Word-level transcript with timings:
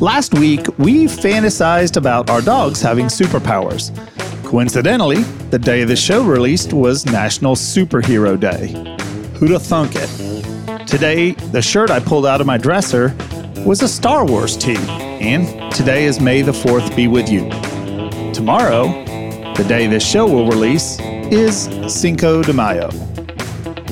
Last 0.00 0.34
week, 0.34 0.66
we 0.76 1.04
fantasized 1.04 1.96
about 1.96 2.28
our 2.28 2.42
dogs 2.42 2.82
having 2.82 3.06
superpowers. 3.06 3.94
Coincidentally, 4.44 5.22
the 5.50 5.58
day 5.58 5.84
the 5.84 5.94
show 5.94 6.24
released 6.24 6.72
was 6.72 7.06
National 7.06 7.54
Superhero 7.54 8.38
Day. 8.38 8.72
Who'da 9.38 9.60
thunk 9.60 9.92
it? 9.94 10.86
Today, 10.88 11.32
the 11.52 11.62
shirt 11.62 11.90
I 11.90 12.00
pulled 12.00 12.26
out 12.26 12.40
of 12.40 12.46
my 12.46 12.58
dresser 12.58 13.14
was 13.64 13.82
a 13.82 13.88
Star 13.88 14.26
Wars 14.26 14.56
tee, 14.56 14.76
and 14.76 15.72
today 15.72 16.06
is 16.06 16.20
May 16.20 16.42
the 16.42 16.52
4th 16.52 16.94
be 16.96 17.06
with 17.06 17.30
you. 17.30 17.48
Tomorrow, 18.32 18.88
the 19.54 19.64
day 19.68 19.86
this 19.86 20.04
show 20.04 20.26
will 20.26 20.48
release, 20.48 20.98
is 21.30 21.68
Cinco 21.86 22.42
de 22.42 22.52
Mayo. 22.52 22.90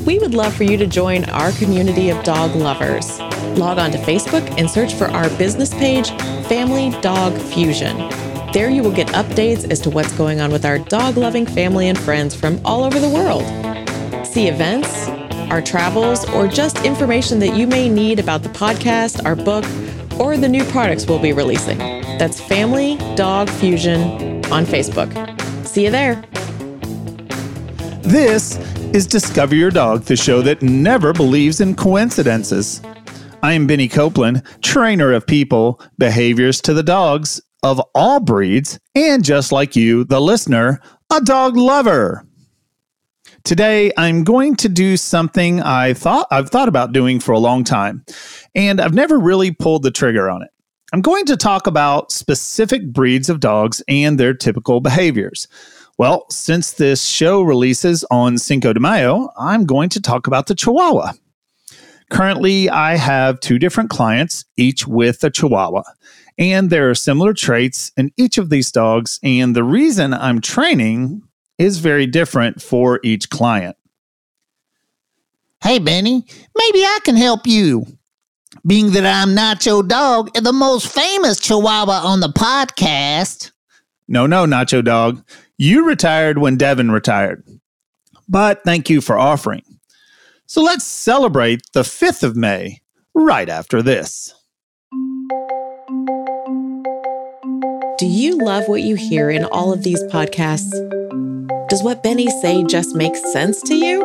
We 0.04 0.18
would 0.18 0.34
love 0.34 0.52
for 0.52 0.64
you 0.64 0.76
to 0.78 0.86
join 0.86 1.24
our 1.30 1.52
community 1.52 2.10
of 2.10 2.22
dog 2.24 2.56
lovers. 2.56 3.21
Log 3.56 3.78
on 3.78 3.90
to 3.90 3.98
Facebook 3.98 4.42
and 4.58 4.70
search 4.70 4.94
for 4.94 5.06
our 5.08 5.28
business 5.36 5.74
page, 5.74 6.10
Family 6.46 6.90
Dog 7.02 7.36
Fusion. 7.38 7.96
There 8.52 8.70
you 8.70 8.82
will 8.82 8.92
get 8.92 9.08
updates 9.08 9.70
as 9.70 9.78
to 9.80 9.90
what's 9.90 10.12
going 10.12 10.40
on 10.40 10.50
with 10.50 10.64
our 10.64 10.78
dog 10.78 11.18
loving 11.18 11.44
family 11.44 11.88
and 11.88 11.98
friends 11.98 12.34
from 12.34 12.60
all 12.64 12.82
over 12.82 12.98
the 12.98 13.08
world. 13.08 13.44
See 14.26 14.48
events, 14.48 15.08
our 15.50 15.60
travels, 15.60 16.26
or 16.30 16.48
just 16.48 16.82
information 16.84 17.38
that 17.40 17.54
you 17.54 17.66
may 17.66 17.90
need 17.90 18.18
about 18.18 18.42
the 18.42 18.48
podcast, 18.48 19.22
our 19.26 19.36
book, 19.36 19.64
or 20.18 20.38
the 20.38 20.48
new 20.48 20.64
products 20.64 21.06
we'll 21.06 21.18
be 21.18 21.34
releasing. 21.34 21.76
That's 21.76 22.40
Family 22.40 22.96
Dog 23.16 23.50
Fusion 23.50 24.44
on 24.46 24.64
Facebook. 24.64 25.12
See 25.66 25.84
you 25.84 25.90
there. 25.90 26.22
This 28.00 28.56
is 28.94 29.06
Discover 29.06 29.54
Your 29.56 29.70
Dog, 29.70 30.04
the 30.04 30.16
show 30.16 30.40
that 30.40 30.62
never 30.62 31.12
believes 31.12 31.60
in 31.60 31.74
coincidences. 31.74 32.80
I 33.44 33.54
am 33.54 33.66
Benny 33.66 33.88
Copeland, 33.88 34.44
trainer 34.62 35.12
of 35.12 35.26
people, 35.26 35.80
behaviors 35.98 36.60
to 36.60 36.74
the 36.74 36.84
dogs 36.84 37.40
of 37.64 37.80
all 37.92 38.20
breeds, 38.20 38.78
and 38.94 39.24
just 39.24 39.50
like 39.50 39.74
you, 39.74 40.04
the 40.04 40.20
listener, 40.20 40.80
a 41.12 41.20
dog 41.20 41.56
lover. 41.56 42.24
Today, 43.42 43.90
I'm 43.96 44.22
going 44.22 44.54
to 44.56 44.68
do 44.68 44.96
something 44.96 45.60
I 45.60 45.92
thought 45.92 46.28
I've 46.30 46.50
thought 46.50 46.68
about 46.68 46.92
doing 46.92 47.18
for 47.18 47.32
a 47.32 47.40
long 47.40 47.64
time, 47.64 48.04
and 48.54 48.80
I've 48.80 48.94
never 48.94 49.18
really 49.18 49.50
pulled 49.50 49.82
the 49.82 49.90
trigger 49.90 50.30
on 50.30 50.42
it. 50.42 50.50
I'm 50.92 51.00
going 51.00 51.24
to 51.26 51.36
talk 51.36 51.66
about 51.66 52.12
specific 52.12 52.92
breeds 52.92 53.28
of 53.28 53.40
dogs 53.40 53.82
and 53.88 54.20
their 54.20 54.34
typical 54.34 54.80
behaviors. 54.80 55.48
Well, 55.98 56.26
since 56.30 56.74
this 56.74 57.04
show 57.04 57.42
releases 57.42 58.04
on 58.04 58.38
Cinco 58.38 58.72
de 58.72 58.78
Mayo, 58.78 59.30
I'm 59.36 59.66
going 59.66 59.88
to 59.88 60.00
talk 60.00 60.28
about 60.28 60.46
the 60.46 60.54
Chihuahua. 60.54 61.14
Currently, 62.12 62.68
I 62.68 62.96
have 62.96 63.40
two 63.40 63.58
different 63.58 63.88
clients, 63.88 64.44
each 64.58 64.86
with 64.86 65.24
a 65.24 65.30
Chihuahua. 65.30 65.82
And 66.36 66.68
there 66.68 66.90
are 66.90 66.94
similar 66.94 67.32
traits 67.32 67.90
in 67.96 68.12
each 68.18 68.36
of 68.36 68.50
these 68.50 68.70
dogs. 68.70 69.18
And 69.22 69.56
the 69.56 69.64
reason 69.64 70.12
I'm 70.12 70.42
training 70.42 71.22
is 71.56 71.78
very 71.78 72.04
different 72.04 72.60
for 72.60 73.00
each 73.02 73.30
client. 73.30 73.76
Hey, 75.62 75.78
Benny, 75.78 76.26
maybe 76.54 76.84
I 76.84 76.98
can 77.02 77.16
help 77.16 77.46
you. 77.46 77.86
Being 78.66 78.90
that 78.90 79.06
I'm 79.06 79.34
Nacho 79.34 79.86
Dog 79.86 80.34
the 80.34 80.52
most 80.52 80.88
famous 80.92 81.40
Chihuahua 81.40 82.02
on 82.04 82.20
the 82.20 82.28
podcast. 82.28 83.52
No, 84.06 84.26
no, 84.26 84.44
Nacho 84.44 84.84
Dog. 84.84 85.24
You 85.56 85.86
retired 85.86 86.36
when 86.36 86.58
Devin 86.58 86.90
retired. 86.90 87.42
But 88.28 88.64
thank 88.64 88.90
you 88.90 89.00
for 89.00 89.18
offering. 89.18 89.62
So 90.52 90.60
let's 90.60 90.84
celebrate 90.84 91.62
the 91.72 91.80
5th 91.80 92.22
of 92.22 92.36
May 92.36 92.82
right 93.14 93.48
after 93.48 93.80
this. 93.80 94.34
Do 97.96 98.06
you 98.06 98.36
love 98.36 98.68
what 98.68 98.82
you 98.82 98.94
hear 98.94 99.30
in 99.30 99.46
all 99.46 99.72
of 99.72 99.82
these 99.82 100.04
podcasts? 100.12 100.70
Does 101.70 101.82
what 101.82 102.02
Benny 102.02 102.28
say 102.42 102.64
just 102.64 102.94
make 102.94 103.16
sense 103.16 103.62
to 103.62 103.74
you? 103.74 104.00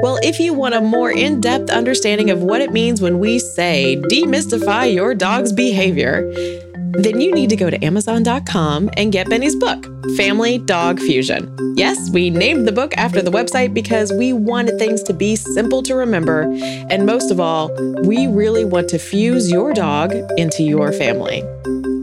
Well, 0.00 0.20
if 0.22 0.38
you 0.38 0.54
want 0.54 0.76
a 0.76 0.80
more 0.80 1.10
in 1.10 1.40
depth 1.40 1.70
understanding 1.70 2.30
of 2.30 2.40
what 2.40 2.60
it 2.60 2.72
means 2.72 3.02
when 3.02 3.18
we 3.18 3.40
say 3.40 4.00
demystify 4.12 4.94
your 4.94 5.12
dog's 5.16 5.52
behavior, 5.52 6.22
then 6.92 7.20
you 7.20 7.32
need 7.32 7.50
to 7.50 7.56
go 7.56 7.70
to 7.70 7.84
Amazon.com 7.84 8.90
and 8.96 9.12
get 9.12 9.28
Benny's 9.28 9.54
book, 9.54 9.86
Family 10.16 10.58
Dog 10.58 10.98
Fusion. 10.98 11.54
Yes, 11.76 12.10
we 12.10 12.30
named 12.30 12.66
the 12.66 12.72
book 12.72 12.92
after 12.96 13.22
the 13.22 13.30
website 13.30 13.72
because 13.72 14.12
we 14.12 14.32
wanted 14.32 14.78
things 14.78 15.02
to 15.04 15.14
be 15.14 15.36
simple 15.36 15.82
to 15.84 15.94
remember. 15.94 16.42
And 16.90 17.06
most 17.06 17.30
of 17.30 17.40
all, 17.40 17.70
we 18.02 18.26
really 18.26 18.64
want 18.64 18.88
to 18.88 18.98
fuse 18.98 19.50
your 19.50 19.72
dog 19.72 20.12
into 20.36 20.62
your 20.62 20.92
family. 20.92 21.42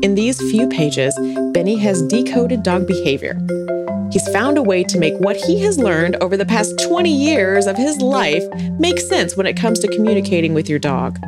In 0.03 0.15
these 0.15 0.39
few 0.39 0.67
pages, 0.69 1.13
Benny 1.53 1.75
has 1.77 2.01
decoded 2.03 2.63
dog 2.63 2.87
behavior. 2.87 3.37
He's 4.11 4.27
found 4.29 4.57
a 4.57 4.63
way 4.63 4.83
to 4.85 4.97
make 4.97 5.15
what 5.15 5.35
he 5.35 5.59
has 5.63 5.77
learned 5.77 6.15
over 6.21 6.37
the 6.37 6.45
past 6.45 6.79
20 6.79 7.11
years 7.11 7.67
of 7.67 7.75
his 7.75 8.01
life 8.01 8.43
make 8.79 8.99
sense 8.99 9.35
when 9.35 9.45
it 9.45 9.57
comes 9.57 9.79
to 9.79 9.87
communicating 9.89 10.53
with 10.53 10.69
your 10.69 10.79
dog. 10.79 11.19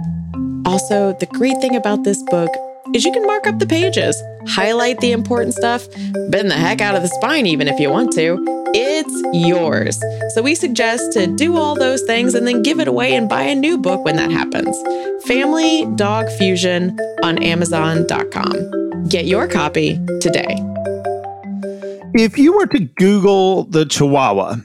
Also, 0.65 1.13
the 1.19 1.25
great 1.25 1.59
thing 1.59 1.75
about 1.75 2.03
this 2.03 2.23
book 2.23 2.49
is 2.93 3.05
you 3.05 3.11
can 3.11 3.25
mark 3.25 3.47
up 3.47 3.59
the 3.59 3.67
pages, 3.67 4.21
highlight 4.47 4.99
the 4.99 5.11
important 5.11 5.53
stuff, 5.53 5.87
bend 6.29 6.49
the 6.49 6.55
heck 6.55 6.81
out 6.81 6.95
of 6.95 7.01
the 7.01 7.07
spine 7.07 7.45
even 7.45 7.67
if 7.67 7.79
you 7.79 7.89
want 7.89 8.11
to. 8.13 8.37
It's 8.73 9.47
yours. 9.47 9.99
So 10.33 10.41
we 10.41 10.53
suggest 10.55 11.13
to 11.13 11.27
do 11.27 11.57
all 11.57 11.75
those 11.75 12.01
things 12.03 12.35
and 12.35 12.47
then 12.47 12.61
give 12.61 12.79
it 12.79 12.87
away 12.87 13.15
and 13.15 13.27
buy 13.27 13.43
a 13.43 13.55
new 13.55 13.77
book 13.77 14.05
when 14.05 14.15
that 14.17 14.31
happens. 14.31 14.77
Family 15.25 15.85
Dog 15.95 16.29
Fusion 16.37 16.97
on 17.23 17.41
Amazon.com. 17.41 19.07
Get 19.09 19.25
your 19.25 19.47
copy 19.47 19.97
today. 20.19 20.55
If 22.13 22.37
you 22.37 22.53
were 22.57 22.67
to 22.67 22.79
Google 22.79 23.65
the 23.65 23.85
Chihuahua, 23.85 24.57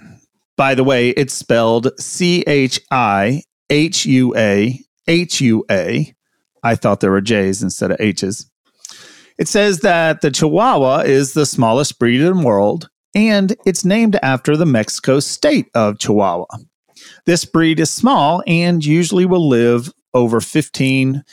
by 0.56 0.74
the 0.74 0.84
way, 0.84 1.10
it's 1.10 1.34
spelled 1.34 1.90
C 1.98 2.42
H 2.46 2.80
I 2.90 3.42
H 3.70 4.06
U 4.06 4.34
A 4.36 4.80
H 5.06 5.40
U 5.40 5.64
A 5.70 6.13
I 6.64 6.74
thought 6.74 7.00
there 7.00 7.12
were 7.12 7.20
J's 7.20 7.62
instead 7.62 7.92
of 7.92 8.00
H's. 8.00 8.46
It 9.38 9.48
says 9.48 9.80
that 9.80 10.20
the 10.20 10.30
Chihuahua 10.30 11.00
is 11.00 11.34
the 11.34 11.46
smallest 11.46 11.98
breed 11.98 12.20
in 12.20 12.38
the 12.38 12.44
world, 12.44 12.88
and 13.14 13.54
it's 13.66 13.84
named 13.84 14.18
after 14.22 14.56
the 14.56 14.66
Mexico 14.66 15.20
state 15.20 15.68
of 15.74 15.98
Chihuahua. 15.98 16.46
This 17.26 17.44
breed 17.44 17.80
is 17.80 17.90
small 17.90 18.42
and 18.46 18.84
usually 18.84 19.26
will 19.26 19.46
live 19.46 19.92
over 20.14 20.40
15, 20.40 21.24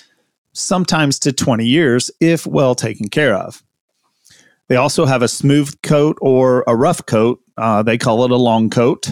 sometimes 0.54 1.20
to 1.20 1.32
20 1.32 1.66
years 1.66 2.12
if 2.20 2.46
well 2.46 2.76
taken 2.76 3.08
care 3.08 3.36
of. 3.36 3.64
They 4.68 4.76
also 4.76 5.06
have 5.06 5.22
a 5.22 5.28
smooth 5.28 5.82
coat 5.82 6.18
or 6.22 6.64
a 6.68 6.76
rough 6.76 7.06
coat. 7.06 7.40
Uh, 7.58 7.84
they 7.84 7.98
call 7.98 8.26
it 8.26 8.32
a 8.32 8.38
long 8.38 8.70
coat. 8.70 9.12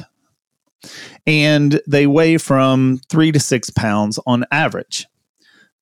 And 1.27 1.81
they 1.85 2.07
weigh 2.07 2.37
from 2.37 3.01
three 3.09 3.31
to 3.31 3.39
six 3.39 3.69
pounds 3.69 4.19
on 4.25 4.45
average. 4.51 5.05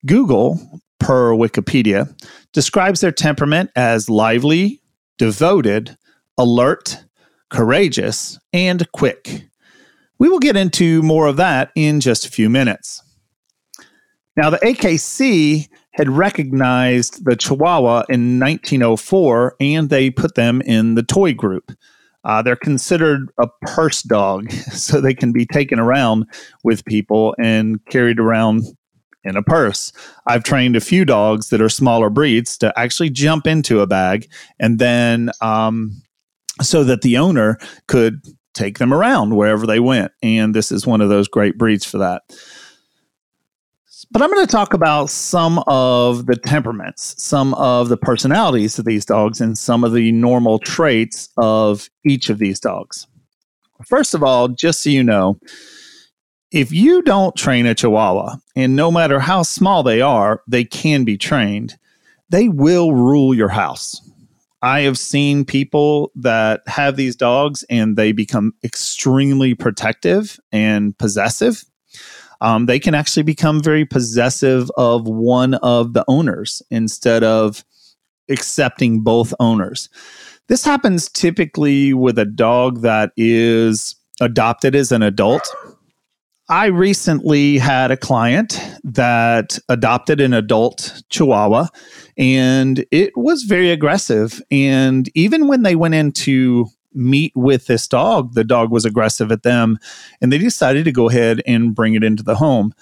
Google, 0.06 0.60
per 1.00 1.32
Wikipedia, 1.32 2.14
describes 2.52 3.00
their 3.00 3.12
temperament 3.12 3.70
as 3.76 4.08
lively, 4.08 4.80
devoted, 5.18 5.96
alert, 6.36 7.04
courageous, 7.50 8.38
and 8.52 8.90
quick. 8.92 9.44
We 10.18 10.28
will 10.28 10.38
get 10.38 10.56
into 10.56 11.02
more 11.02 11.26
of 11.26 11.36
that 11.36 11.70
in 11.74 12.00
just 12.00 12.26
a 12.26 12.30
few 12.30 12.48
minutes. 12.48 13.02
Now, 14.36 14.50
the 14.50 14.58
AKC 14.58 15.68
had 15.92 16.08
recognized 16.08 17.24
the 17.24 17.34
Chihuahua 17.34 18.04
in 18.08 18.38
1904 18.38 19.56
and 19.58 19.90
they 19.90 20.10
put 20.10 20.36
them 20.36 20.60
in 20.62 20.94
the 20.94 21.02
toy 21.02 21.34
group. 21.34 21.72
Uh, 22.24 22.42
they're 22.42 22.56
considered 22.56 23.30
a 23.40 23.48
purse 23.62 24.02
dog, 24.02 24.50
so 24.72 25.00
they 25.00 25.14
can 25.14 25.32
be 25.32 25.46
taken 25.46 25.80
around 25.80 26.24
with 26.62 26.84
people 26.84 27.34
and 27.42 27.84
carried 27.86 28.20
around 28.20 28.62
in 29.24 29.36
a 29.36 29.42
purse. 29.42 29.92
I've 30.26 30.44
trained 30.44 30.76
a 30.76 30.80
few 30.80 31.04
dogs 31.04 31.50
that 31.50 31.60
are 31.60 31.68
smaller 31.68 32.10
breeds 32.10 32.56
to 32.58 32.76
actually 32.78 33.10
jump 33.10 33.46
into 33.46 33.80
a 33.80 33.86
bag 33.86 34.30
and 34.58 34.78
then 34.78 35.30
um, 35.40 36.02
so 36.62 36.84
that 36.84 37.02
the 37.02 37.18
owner 37.18 37.58
could 37.86 38.22
take 38.54 38.78
them 38.78 38.92
around 38.92 39.36
wherever 39.36 39.66
they 39.66 39.80
went. 39.80 40.12
And 40.22 40.54
this 40.54 40.72
is 40.72 40.86
one 40.86 41.00
of 41.00 41.08
those 41.08 41.28
great 41.28 41.58
breeds 41.58 41.84
for 41.84 41.98
that. 41.98 42.22
But 44.10 44.22
I'm 44.22 44.32
going 44.32 44.46
to 44.46 44.50
talk 44.50 44.72
about 44.72 45.10
some 45.10 45.62
of 45.66 46.26
the 46.26 46.36
temperaments, 46.36 47.22
some 47.22 47.52
of 47.54 47.88
the 47.88 47.96
personalities 47.96 48.78
of 48.78 48.86
these 48.86 49.04
dogs, 49.04 49.40
and 49.40 49.58
some 49.58 49.84
of 49.84 49.92
the 49.92 50.12
normal 50.12 50.58
traits 50.58 51.28
of 51.36 51.90
each 52.06 52.30
of 52.30 52.38
these 52.38 52.58
dogs. 52.58 53.06
First 53.84 54.14
of 54.14 54.22
all, 54.22 54.48
just 54.48 54.82
so 54.82 54.90
you 54.90 55.04
know, 55.04 55.38
if 56.50 56.72
you 56.72 57.02
don't 57.02 57.36
train 57.36 57.66
a 57.66 57.74
Chihuahua, 57.74 58.36
and 58.56 58.74
no 58.74 58.90
matter 58.90 59.20
how 59.20 59.42
small 59.42 59.82
they 59.82 60.00
are, 60.00 60.42
they 60.46 60.64
can 60.64 61.04
be 61.04 61.18
trained, 61.18 61.76
they 62.30 62.48
will 62.48 62.92
rule 62.92 63.34
your 63.34 63.48
house. 63.48 64.00
I 64.60 64.80
have 64.80 64.98
seen 64.98 65.44
people 65.44 66.10
that 66.16 66.62
have 66.66 66.96
these 66.96 67.14
dogs 67.14 67.64
and 67.70 67.96
they 67.96 68.12
become 68.12 68.54
extremely 68.64 69.54
protective 69.54 70.40
and 70.50 70.98
possessive. 70.98 71.64
Um, 72.40 72.66
they 72.66 72.80
can 72.80 72.94
actually 72.94 73.22
become 73.22 73.62
very 73.62 73.84
possessive 73.84 74.70
of 74.76 75.06
one 75.06 75.54
of 75.54 75.92
the 75.92 76.04
owners 76.08 76.62
instead 76.70 77.22
of 77.22 77.64
accepting 78.28 79.00
both 79.00 79.32
owners. 79.38 79.88
This 80.48 80.64
happens 80.64 81.08
typically 81.08 81.92
with 81.94 82.18
a 82.18 82.24
dog 82.24 82.80
that 82.82 83.12
is 83.16 83.96
adopted 84.20 84.74
as 84.74 84.90
an 84.92 85.02
adult 85.02 85.48
I 86.50 86.66
recently 86.66 87.58
had 87.58 87.90
a 87.90 87.96
client 87.96 88.58
that 88.82 89.58
adopted 89.68 90.18
an 90.18 90.32
adult 90.32 91.02
Chihuahua 91.10 91.68
and 92.16 92.86
it 92.90 93.12
was 93.16 93.42
very 93.42 93.70
aggressive. 93.70 94.40
And 94.50 95.10
even 95.14 95.46
when 95.46 95.62
they 95.62 95.76
went 95.76 95.94
in 95.94 96.10
to 96.12 96.68
meet 96.94 97.32
with 97.36 97.66
this 97.66 97.86
dog, 97.86 98.32
the 98.32 98.44
dog 98.44 98.70
was 98.70 98.86
aggressive 98.86 99.30
at 99.30 99.42
them 99.42 99.78
and 100.22 100.32
they 100.32 100.38
decided 100.38 100.86
to 100.86 100.92
go 100.92 101.10
ahead 101.10 101.42
and 101.46 101.74
bring 101.74 101.94
it 101.94 102.02
into 102.02 102.22
the 102.22 102.36
home. 102.36 102.72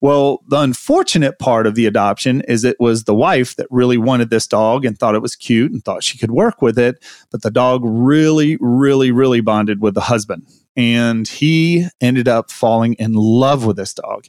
Well, 0.00 0.44
the 0.46 0.60
unfortunate 0.60 1.38
part 1.38 1.66
of 1.66 1.74
the 1.74 1.86
adoption 1.86 2.42
is 2.42 2.62
it 2.62 2.76
was 2.78 3.04
the 3.04 3.14
wife 3.14 3.56
that 3.56 3.66
really 3.70 3.98
wanted 3.98 4.30
this 4.30 4.46
dog 4.46 4.84
and 4.84 4.96
thought 4.96 5.16
it 5.16 5.22
was 5.22 5.34
cute 5.34 5.72
and 5.72 5.84
thought 5.84 6.04
she 6.04 6.18
could 6.18 6.30
work 6.30 6.62
with 6.62 6.78
it. 6.78 7.04
But 7.30 7.42
the 7.42 7.50
dog 7.50 7.82
really, 7.84 8.56
really, 8.60 9.10
really 9.10 9.40
bonded 9.40 9.82
with 9.82 9.94
the 9.94 10.02
husband 10.02 10.46
and 10.76 11.26
he 11.26 11.88
ended 12.00 12.28
up 12.28 12.52
falling 12.52 12.94
in 12.94 13.12
love 13.12 13.66
with 13.66 13.76
this 13.76 13.92
dog. 13.92 14.26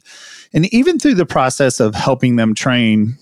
And 0.52 0.66
even 0.74 0.98
through 0.98 1.14
the 1.14 1.24
process 1.24 1.78
of 1.78 1.94
helping 1.94 2.34
them 2.34 2.56
train, 2.56 3.16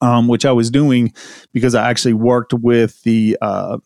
um, 0.00 0.26
which 0.26 0.44
I 0.44 0.50
was 0.50 0.70
doing 0.70 1.14
because 1.52 1.76
I 1.76 1.88
actually 1.88 2.14
worked 2.14 2.52
with 2.52 3.00
the 3.02 3.38
uh, 3.40 3.78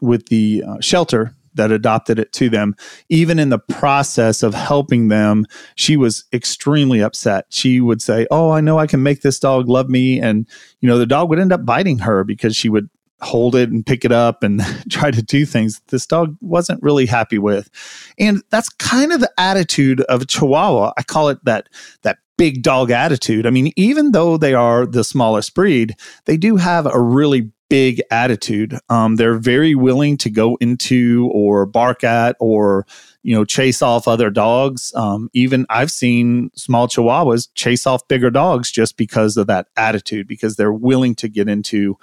with 0.00 0.26
the 0.26 0.64
uh, 0.66 0.80
shelter 0.80 1.34
that 1.56 1.72
adopted 1.72 2.18
it 2.18 2.32
to 2.34 2.48
them. 2.48 2.74
Even 3.08 3.38
in 3.38 3.50
the 3.50 3.58
process 3.58 4.42
of 4.42 4.54
helping 4.54 5.08
them, 5.08 5.44
she 5.74 5.96
was 5.96 6.24
extremely 6.32 7.02
upset. 7.02 7.46
She 7.50 7.80
would 7.80 8.00
say, 8.00 8.26
"Oh, 8.30 8.50
I 8.50 8.60
know 8.60 8.78
I 8.78 8.86
can 8.86 9.02
make 9.02 9.22
this 9.22 9.38
dog 9.38 9.68
love 9.68 9.88
me," 9.88 10.20
and 10.20 10.46
you 10.80 10.88
know 10.88 10.98
the 10.98 11.06
dog 11.06 11.28
would 11.28 11.38
end 11.38 11.52
up 11.52 11.64
biting 11.64 11.98
her 12.00 12.24
because 12.24 12.56
she 12.56 12.68
would 12.68 12.88
hold 13.20 13.54
it 13.54 13.70
and 13.70 13.86
pick 13.86 14.04
it 14.04 14.12
up 14.12 14.42
and 14.42 14.60
try 14.90 15.10
to 15.10 15.22
do 15.22 15.46
things 15.46 15.80
this 15.88 16.06
dog 16.06 16.36
wasn't 16.40 16.82
really 16.82 17.06
happy 17.06 17.38
with. 17.38 17.70
And 18.18 18.42
that's 18.50 18.68
kind 18.68 19.12
of 19.12 19.20
the 19.20 19.32
attitude 19.38 20.00
of 20.02 20.26
Chihuahua. 20.26 20.92
I 20.96 21.02
call 21.02 21.28
it 21.28 21.44
that 21.44 21.68
that 22.02 22.18
big 22.36 22.62
dog 22.62 22.90
attitude. 22.90 23.46
I 23.46 23.50
mean, 23.50 23.72
even 23.76 24.12
though 24.12 24.36
they 24.36 24.54
are 24.54 24.86
the 24.86 25.04
smallest 25.04 25.54
breed, 25.54 25.94
they 26.26 26.36
do 26.36 26.56
have 26.56 26.86
a 26.86 27.00
really 27.00 27.50
big 27.68 28.00
attitude. 28.10 28.78
Um, 28.88 29.16
they're 29.16 29.38
very 29.38 29.74
willing 29.74 30.16
to 30.18 30.30
go 30.30 30.56
into 30.60 31.30
or 31.32 31.66
bark 31.66 32.04
at 32.04 32.36
or 32.38 32.86
you 33.22 33.34
know 33.34 33.44
chase 33.44 33.82
off 33.82 34.06
other 34.06 34.30
dogs. 34.30 34.92
Um, 34.94 35.30
even 35.32 35.66
I've 35.68 35.90
seen 35.90 36.50
small 36.54 36.88
Chihuahuas 36.88 37.48
chase 37.54 37.86
off 37.86 38.06
bigger 38.08 38.30
dogs 38.30 38.70
just 38.70 38.96
because 38.96 39.36
of 39.36 39.46
that 39.48 39.68
attitude, 39.76 40.28
because 40.28 40.56
they're 40.56 40.72
willing 40.72 41.14
to 41.16 41.28
get 41.28 41.48
into 41.48 41.98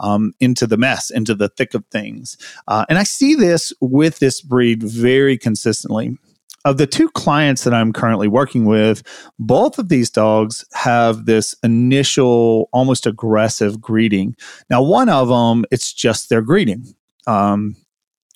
um, 0.00 0.34
into 0.40 0.66
the 0.66 0.76
mess, 0.76 1.10
into 1.10 1.34
the 1.34 1.48
thick 1.48 1.74
of 1.74 1.84
things. 1.86 2.36
Uh, 2.66 2.84
and 2.88 2.98
I 2.98 3.04
see 3.04 3.34
this 3.34 3.72
with 3.80 4.18
this 4.18 4.40
breed 4.40 4.82
very 4.82 5.38
consistently. 5.38 6.18
Of 6.64 6.78
the 6.78 6.86
two 6.86 7.10
clients 7.10 7.64
that 7.64 7.74
I'm 7.74 7.92
currently 7.92 8.26
working 8.26 8.64
with, 8.64 9.02
both 9.38 9.78
of 9.78 9.90
these 9.90 10.08
dogs 10.08 10.64
have 10.72 11.26
this 11.26 11.54
initial, 11.62 12.70
almost 12.72 13.06
aggressive 13.06 13.80
greeting. 13.80 14.34
Now, 14.70 14.82
one 14.82 15.10
of 15.10 15.28
them, 15.28 15.66
it's 15.70 15.92
just 15.92 16.30
their 16.30 16.40
greeting. 16.40 16.94
Um, 17.26 17.76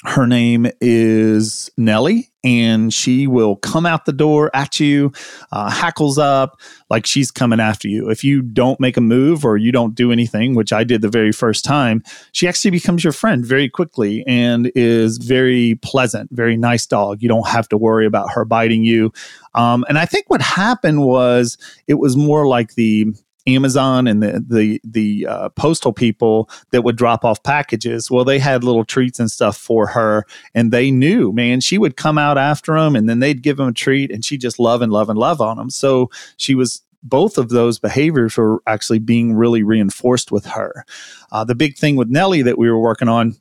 her 0.04 0.26
name 0.26 0.70
is 0.80 1.70
Nellie, 1.78 2.27
and 2.44 2.94
she 2.94 3.26
will 3.26 3.56
come 3.56 3.84
out 3.84 4.04
the 4.04 4.12
door 4.12 4.50
at 4.54 4.78
you, 4.78 5.12
uh, 5.50 5.70
hackles 5.70 6.18
up 6.18 6.60
like 6.88 7.04
she's 7.04 7.30
coming 7.30 7.60
after 7.60 7.88
you. 7.88 8.10
If 8.10 8.22
you 8.22 8.42
don't 8.42 8.78
make 8.78 8.96
a 8.96 9.00
move 9.00 9.44
or 9.44 9.56
you 9.56 9.72
don't 9.72 9.94
do 9.94 10.12
anything, 10.12 10.54
which 10.54 10.72
I 10.72 10.84
did 10.84 11.02
the 11.02 11.08
very 11.08 11.32
first 11.32 11.64
time, 11.64 12.02
she 12.32 12.46
actually 12.46 12.70
becomes 12.70 13.02
your 13.02 13.12
friend 13.12 13.44
very 13.44 13.68
quickly 13.68 14.24
and 14.26 14.70
is 14.74 15.18
very 15.18 15.78
pleasant, 15.82 16.30
very 16.30 16.56
nice 16.56 16.86
dog. 16.86 17.22
You 17.22 17.28
don't 17.28 17.48
have 17.48 17.68
to 17.70 17.76
worry 17.76 18.06
about 18.06 18.30
her 18.32 18.44
biting 18.44 18.84
you. 18.84 19.12
Um, 19.54 19.84
and 19.88 19.98
I 19.98 20.06
think 20.06 20.30
what 20.30 20.40
happened 20.40 21.04
was 21.04 21.58
it 21.88 21.94
was 21.94 22.16
more 22.16 22.46
like 22.46 22.74
the 22.74 23.06
Amazon 23.48 24.06
and 24.06 24.22
the 24.22 24.44
the 24.46 24.80
the 24.84 25.26
uh, 25.26 25.48
postal 25.50 25.92
people 25.92 26.48
that 26.70 26.82
would 26.82 26.96
drop 26.96 27.24
off 27.24 27.42
packages. 27.42 28.10
Well, 28.10 28.24
they 28.24 28.38
had 28.38 28.64
little 28.64 28.84
treats 28.84 29.18
and 29.18 29.30
stuff 29.30 29.56
for 29.56 29.86
her, 29.88 30.26
and 30.54 30.72
they 30.72 30.90
knew, 30.90 31.32
man, 31.32 31.60
she 31.60 31.78
would 31.78 31.96
come 31.96 32.18
out 32.18 32.38
after 32.38 32.78
them, 32.78 32.94
and 32.94 33.08
then 33.08 33.20
they'd 33.20 33.42
give 33.42 33.56
them 33.56 33.68
a 33.68 33.72
treat, 33.72 34.10
and 34.10 34.24
she 34.24 34.36
just 34.36 34.58
love 34.58 34.82
and 34.82 34.92
love 34.92 35.08
and 35.08 35.18
love 35.18 35.40
on 35.40 35.56
them. 35.56 35.70
So 35.70 36.10
she 36.36 36.54
was 36.54 36.82
both 37.02 37.38
of 37.38 37.48
those 37.48 37.78
behaviors 37.78 38.36
were 38.36 38.60
actually 38.66 38.98
being 38.98 39.34
really 39.34 39.62
reinforced 39.62 40.32
with 40.32 40.44
her. 40.46 40.84
Uh, 41.30 41.44
the 41.44 41.54
big 41.54 41.76
thing 41.76 41.96
with 41.96 42.08
Nellie 42.08 42.42
that 42.42 42.58
we 42.58 42.70
were 42.70 42.80
working 42.80 43.08
on 43.08 43.36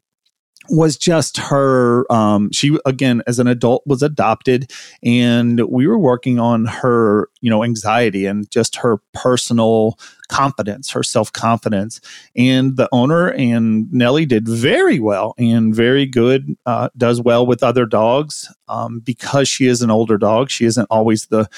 was 0.70 0.98
just 0.98 1.38
her 1.38 2.12
um, 2.12 2.52
she 2.52 2.78
again 2.86 3.22
as 3.28 3.40
an 3.40 3.48
adult 3.48 3.84
was 3.86 4.02
adopted 4.02 4.72
and 5.04 5.62
we 5.70 5.88
were 5.88 5.98
working 5.98 6.40
on 6.40 6.66
her 6.66 7.30
you 7.42 7.50
know 7.50 7.64
anxiety 7.64 8.26
and 8.26 8.50
just 8.52 8.76
her 8.78 8.98
personal 9.14 9.98
confidence 10.30 10.90
her 10.92 11.04
self-confidence. 11.04 12.02
And 12.36 12.78
the 12.78 12.90
owner 12.92 13.30
and 13.30 13.92
nellie 13.92 14.26
did 14.26 14.48
very 14.48 15.00
well 15.00 15.34
and 15.38 15.74
very 15.74 16.06
good 16.06 16.56
uh, 16.66 16.90
does 16.98 17.22
well 17.22 17.46
with 17.46 17.64
other 17.64 17.86
dogs 17.86 18.54
um, 18.68 19.00
because 19.00 19.48
she 19.48 19.68
is 19.68 19.82
an 19.82 19.92
older 19.92 20.18
dog 20.18 20.50
she 20.50 20.66
isn't 20.66 20.88
always 20.90 21.28
the 21.28 21.50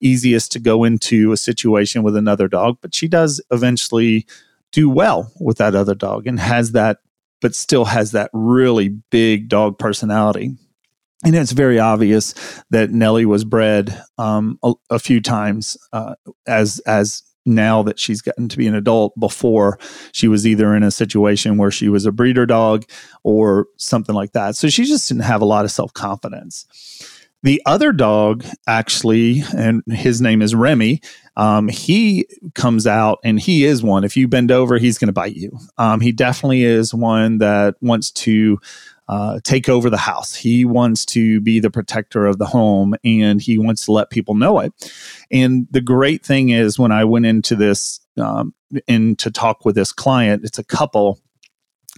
easiest 0.00 0.52
to 0.52 0.58
go 0.58 0.84
into 0.84 1.32
a 1.32 1.36
situation 1.36 2.02
with 2.02 2.16
another 2.16 2.48
dog 2.48 2.78
but 2.80 2.94
she 2.94 3.08
does 3.08 3.40
eventually 3.50 4.26
do 4.72 4.90
well 4.90 5.32
with 5.40 5.58
that 5.58 5.74
other 5.74 5.94
dog 5.94 6.26
and 6.26 6.38
has 6.38 6.72
that 6.72 6.98
but 7.40 7.54
still 7.54 7.84
has 7.84 8.12
that 8.12 8.30
really 8.32 8.88
big 9.10 9.48
dog 9.48 9.78
personality. 9.78 10.56
And 11.24 11.34
it's 11.34 11.52
very 11.52 11.78
obvious 11.78 12.34
that 12.70 12.90
Nellie 12.90 13.24
was 13.24 13.44
bred 13.44 14.00
um, 14.18 14.58
a, 14.62 14.74
a, 14.90 14.98
few 14.98 15.20
times 15.20 15.76
uh, 15.92 16.14
as 16.46 16.78
as 16.80 17.22
now 17.46 17.82
that 17.84 17.98
she's 17.98 18.20
gotten 18.20 18.48
to 18.48 18.56
be 18.56 18.66
an 18.66 18.74
adult. 18.74 19.18
Before 19.18 19.78
she 20.12 20.28
was 20.28 20.46
either 20.46 20.74
in 20.74 20.82
a 20.82 20.90
situation 20.90 21.56
where 21.56 21.70
she 21.70 21.88
was 21.88 22.04
a 22.04 22.12
breeder 22.12 22.44
dog 22.44 22.84
or 23.24 23.66
something 23.78 24.14
like 24.14 24.32
that. 24.32 24.56
So 24.56 24.68
she 24.68 24.84
just 24.84 25.08
didn't 25.08 25.22
have 25.22 25.40
a 25.40 25.46
lot 25.46 25.64
of 25.64 25.70
self 25.70 25.92
confidence. 25.94 26.66
The 27.42 27.62
other 27.66 27.92
dog, 27.92 28.44
actually, 28.66 29.42
and 29.56 29.82
his 29.88 30.20
name 30.20 30.42
is 30.42 30.54
Remy, 30.54 31.00
um, 31.36 31.68
he 31.68 32.26
comes 32.54 32.86
out 32.86 33.18
and 33.22 33.38
he 33.38 33.64
is 33.64 33.82
one. 33.82 34.04
If 34.04 34.16
you 34.16 34.26
bend 34.26 34.50
over, 34.50 34.78
he's 34.78 34.98
going 34.98 35.08
to 35.08 35.12
bite 35.12 35.36
you. 35.36 35.58
Um, 35.78 36.00
he 36.00 36.12
definitely 36.12 36.64
is 36.64 36.94
one 36.94 37.38
that 37.38 37.76
wants 37.80 38.10
to 38.12 38.58
uh, 39.08 39.38
take 39.44 39.68
over 39.68 39.88
the 39.88 39.96
house. 39.96 40.34
He 40.34 40.64
wants 40.64 41.04
to 41.06 41.40
be 41.40 41.60
the 41.60 41.70
protector 41.70 42.26
of 42.26 42.38
the 42.38 42.46
home 42.46 42.94
and 43.04 43.40
he 43.40 43.58
wants 43.58 43.84
to 43.84 43.92
let 43.92 44.10
people 44.10 44.34
know 44.34 44.58
it. 44.58 44.72
And 45.30 45.68
the 45.70 45.80
great 45.80 46.24
thing 46.24 46.48
is, 46.48 46.78
when 46.78 46.90
I 46.90 47.04
went 47.04 47.26
into 47.26 47.54
this, 47.54 48.00
um, 48.16 48.54
in 48.88 49.14
to 49.16 49.30
talk 49.30 49.64
with 49.64 49.76
this 49.76 49.92
client, 49.92 50.44
it's 50.44 50.58
a 50.58 50.64
couple 50.64 51.20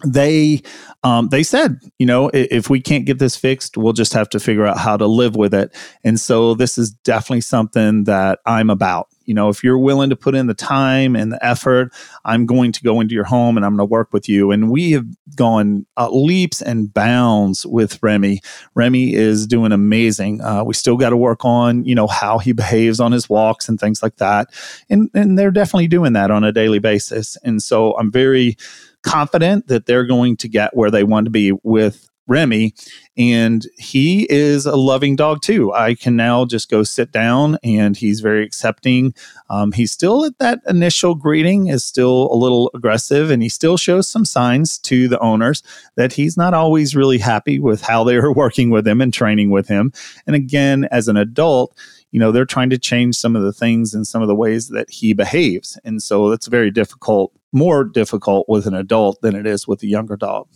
they 0.05 0.63
um, 1.05 1.29
they 1.29 1.43
said, 1.43 1.81
you 1.99 2.07
know, 2.07 2.31
if 2.35 2.69
we 2.69 2.81
can't 2.81 3.07
get 3.07 3.19
this 3.19 3.37
fixed, 3.37 3.77
we'll 3.77 3.93
just 3.93 4.13
have 4.13 4.29
to 4.31 4.41
figure 4.41 4.67
out 4.67 4.79
how 4.79 4.97
to 4.97 5.07
live 5.07 5.37
with 5.37 5.55
it. 5.55 5.75
And 6.03 6.19
so 6.19 6.55
this 6.55 6.77
is 6.77 6.91
definitely 6.91 7.43
something 7.43 8.05
that 8.05 8.41
I'm 8.47 8.69
about. 8.69 9.09
You 9.25 9.35
know, 9.35 9.49
if 9.49 9.63
you're 9.63 9.79
willing 9.79 10.11
to 10.11 10.17
put 10.17 10.35
in 10.35 10.47
the 10.47 10.55
time 10.55 11.15
and 11.15 11.31
the 11.31 11.45
effort, 11.45 11.93
I'm 12.25 12.47
going 12.47 12.73
to 12.73 12.83
go 12.83 13.01
into 13.01 13.15
your 13.15 13.25
home 13.25 13.57
and 13.57 13.65
I'm 13.65 13.77
going 13.77 13.87
to 13.87 13.91
work 13.91 14.13
with 14.13 14.29
you. 14.29 14.51
And 14.51 14.71
we 14.71 14.93
have 14.93 15.07
gone 15.37 15.87
uh, 15.97 16.09
leaps 16.11 16.63
and 16.63 16.93
bounds 16.93 17.67
with 17.67 18.03
Remy. 18.03 18.41
Remy 18.75 19.15
is 19.15 19.47
doing 19.47 19.71
amazing. 19.71 20.41
Uh, 20.41 20.65
we 20.65 20.75
still 20.75 20.97
got 20.97 21.11
to 21.11 21.17
work 21.17 21.45
on, 21.45 21.85
you 21.85 21.95
know, 21.95 22.07
how 22.07 22.39
he 22.39 22.53
behaves 22.53 23.01
on 23.01 23.13
his 23.13 23.29
walks 23.29 23.69
and 23.69 23.79
things 23.79 24.03
like 24.03 24.17
that. 24.17 24.49
And 24.89 25.11
and 25.15 25.39
they're 25.39 25.51
definitely 25.51 25.89
doing 25.89 26.15
that 26.15 26.31
on 26.31 26.43
a 26.43 26.53
daily 26.53 26.79
basis. 26.79 27.37
And 27.45 27.63
so 27.63 27.97
I'm 27.99 28.11
very 28.11 28.57
confident 29.03 29.69
that 29.69 29.87
they're 29.87 30.07
going 30.07 30.37
to 30.39 30.49
get 30.49 30.77
where 30.77 30.91
they 30.91 31.05
want 31.05 31.27
to 31.27 31.31
be 31.31 31.53
with 31.63 32.09
Remy, 32.29 32.75
and 33.17 33.67
he 33.79 34.27
is 34.31 34.67
a 34.67 34.77
loving 34.77 35.17
dog 35.17 35.41
too. 35.43 35.73
I 35.73 35.95
can 35.95 36.15
now 36.15 36.45
just 36.45 36.71
go 36.71 36.83
sit 36.83 37.11
down, 37.11 37.59
and 37.65 37.97
he's 37.97 38.21
very 38.21 38.45
accepting. 38.45 39.15
Um, 39.49 39.73
he's 39.73 39.91
still 39.91 40.27
at 40.27 40.39
that 40.39 40.61
initial 40.69 41.15
greeting 41.15 41.69
is 41.69 41.85
still 41.85 42.31
a 42.31 42.37
little 42.37 42.71
aggressive, 42.75 43.31
and 43.31 43.43
he 43.43 43.49
still 43.49 43.79
shows 43.79 44.07
some 44.07 44.27
signs 44.27 44.79
to 44.81 45.09
the 45.09 45.19
owners 45.21 45.63
that 45.97 46.13
he's 46.13 46.37
not 46.37 46.53
always 46.53 46.95
really 46.95 47.19
happy 47.19 47.59
with 47.59 47.81
how 47.81 48.05
they 48.05 48.17
are 48.17 48.33
working 48.35 48.71
with 48.71 48.87
him 48.87 49.01
and 49.01 49.13
training 49.13 49.51
with 49.51 49.67
him. 49.67 49.93
And 50.27 50.37
again, 50.37 50.87
as 50.91 51.09
an 51.09 51.17
adult, 51.17 51.75
you 52.11 52.21
know 52.21 52.33
they're 52.33 52.45
trying 52.45 52.71
to 52.71 52.79
change 52.79 53.17
some 53.17 53.37
of 53.37 53.43
the 53.43 53.53
things 53.53 53.95
and 53.95 54.07
some 54.07 54.23
of 54.23 54.29
the 54.29 54.35
ways 54.35 54.69
that 54.69 54.91
he 54.91 55.13
behaves 55.13 55.79
and 55.85 56.03
so 56.03 56.33
it's 56.33 56.47
very 56.47 56.71
difficult 56.71 57.38
more 57.53 57.85
difficult 57.85 58.49
with 58.49 58.67
an 58.67 58.75
adult 58.75 59.21
than 59.23 59.35
it 59.35 59.47
is 59.47 59.67
with 59.67 59.83
a 59.83 59.87
younger 59.87 60.17
dog 60.17 60.49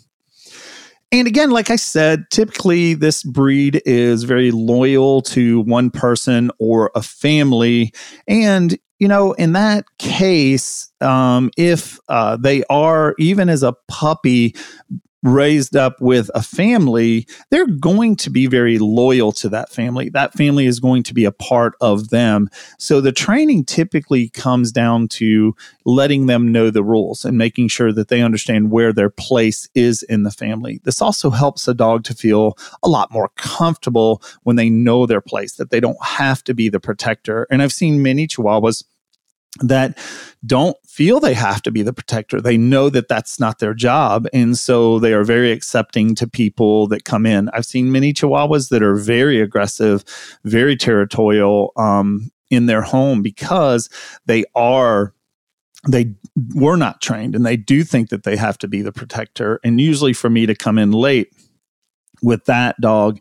and 1.12 1.28
again, 1.28 1.50
like 1.50 1.68
I 1.68 1.76
said, 1.76 2.25
typically 2.30 2.94
this 2.94 3.22
breed 3.22 3.82
is 3.84 4.25
very 4.25 4.50
loyal 4.50 5.20
to 5.22 5.61
one 5.61 5.90
person 5.90 6.50
or 6.58 6.90
a 6.94 7.02
family. 7.02 7.92
And, 8.26 8.78
you 8.99 9.08
know, 9.08 9.32
in 9.32 9.52
that 9.52 9.84
case, 9.99 10.90
um, 11.02 11.50
if 11.58 12.00
uh, 12.08 12.38
they 12.38 12.64
are, 12.70 13.14
even 13.18 13.50
as 13.50 13.62
a 13.62 13.75
puppy, 13.88 14.56
raised 15.23 15.76
up 15.76 16.00
with 16.00 16.31
a 16.35 16.43
family, 16.43 17.26
they're 17.50 17.67
going 17.67 18.17
to 18.17 18.31
be 18.31 18.47
very 18.47 18.79
loyal 18.79 19.33
to 19.33 19.49
that 19.49 19.71
family. 19.71 20.09
That 20.09 20.35
family 20.35 20.67
is 20.67 20.81
going 20.81 21.05
to 21.05 21.14
be 21.14 21.25
a 21.25 21.33
part 21.33 21.75
of 21.81 22.11
them. 22.11 22.50
So 22.79 23.00
the 23.00 23.12
training 23.12 23.64
typically 23.64 24.29
comes 24.31 24.73
down 24.73 25.09
to 25.09 25.55
letting 25.85 26.26
them 26.26 26.50
know 26.50 26.71
the 26.71 26.83
rules 26.83 27.25
and 27.25 27.38
making 27.38 27.69
sure 27.69 27.93
that 27.93 28.09
they 28.09 28.21
understand 28.21 28.71
where 28.71 28.93
their 28.93 29.11
place 29.11 29.69
is 29.75 30.02
in 30.02 30.25
the 30.25 30.31
family. 30.31 30.81
This 30.85 31.00
also 31.00 31.31
helps 31.31 31.69
a 31.69 31.75
dog 31.75 32.05
to 32.05 32.14
feel 32.14 32.59
a 32.83 32.88
lot 32.88 33.12
more 33.12 33.31
comfortable 33.37 34.23
when 34.43 34.57
they 34.57 34.71
know 34.71 35.07
their 35.07 35.21
place, 35.21 35.55
that 35.55 35.71
they 35.71 35.81
don't 35.81 36.02
have 36.05 36.43
to 36.45 36.55
be 36.55 36.69
the 36.69 36.81
protector. 36.81 37.47
And 37.50 37.62
I've 37.62 37.73
seen 37.73 38.02
many 38.02 38.26
Chihuahuas 38.26 38.85
that 39.61 39.99
don't 40.45 40.76
feel 40.92 41.20
they 41.20 41.32
have 41.32 41.62
to 41.62 41.70
be 41.70 41.80
the 41.80 41.92
protector. 41.92 42.38
They 42.38 42.58
know 42.58 42.90
that 42.90 43.08
that's 43.08 43.40
not 43.40 43.61
their 43.61 43.72
job. 43.72 44.26
And 44.34 44.58
so 44.58 44.99
they 44.99 45.14
are 45.14 45.25
very 45.25 45.50
accepting 45.50 46.14
to 46.16 46.28
people 46.28 46.87
that 46.88 47.06
come 47.06 47.25
in. 47.25 47.49
I've 47.54 47.64
seen 47.64 47.90
many 47.90 48.12
Chihuahuas 48.12 48.68
that 48.68 48.82
are 48.82 48.96
very 48.96 49.40
aggressive, 49.40 50.04
very 50.44 50.76
territorial 50.76 51.72
um, 51.76 52.30
in 52.50 52.66
their 52.66 52.82
home 52.82 53.22
because 53.22 53.88
they 54.26 54.44
are 54.54 55.14
they 55.88 56.14
were 56.54 56.76
not 56.76 57.00
trained 57.00 57.34
and 57.34 57.44
they 57.44 57.56
do 57.56 57.82
think 57.82 58.11
that 58.11 58.22
they 58.22 58.37
have 58.37 58.58
to 58.58 58.68
be 58.68 58.82
the 58.82 58.92
protector. 58.92 59.61
And 59.64 59.80
usually 59.80 60.12
for 60.12 60.28
me 60.28 60.44
to 60.44 60.54
come 60.54 60.78
in 60.78 60.92
late 60.92 61.32
with 62.23 62.45
that 62.47 62.81
dog, 62.81 63.21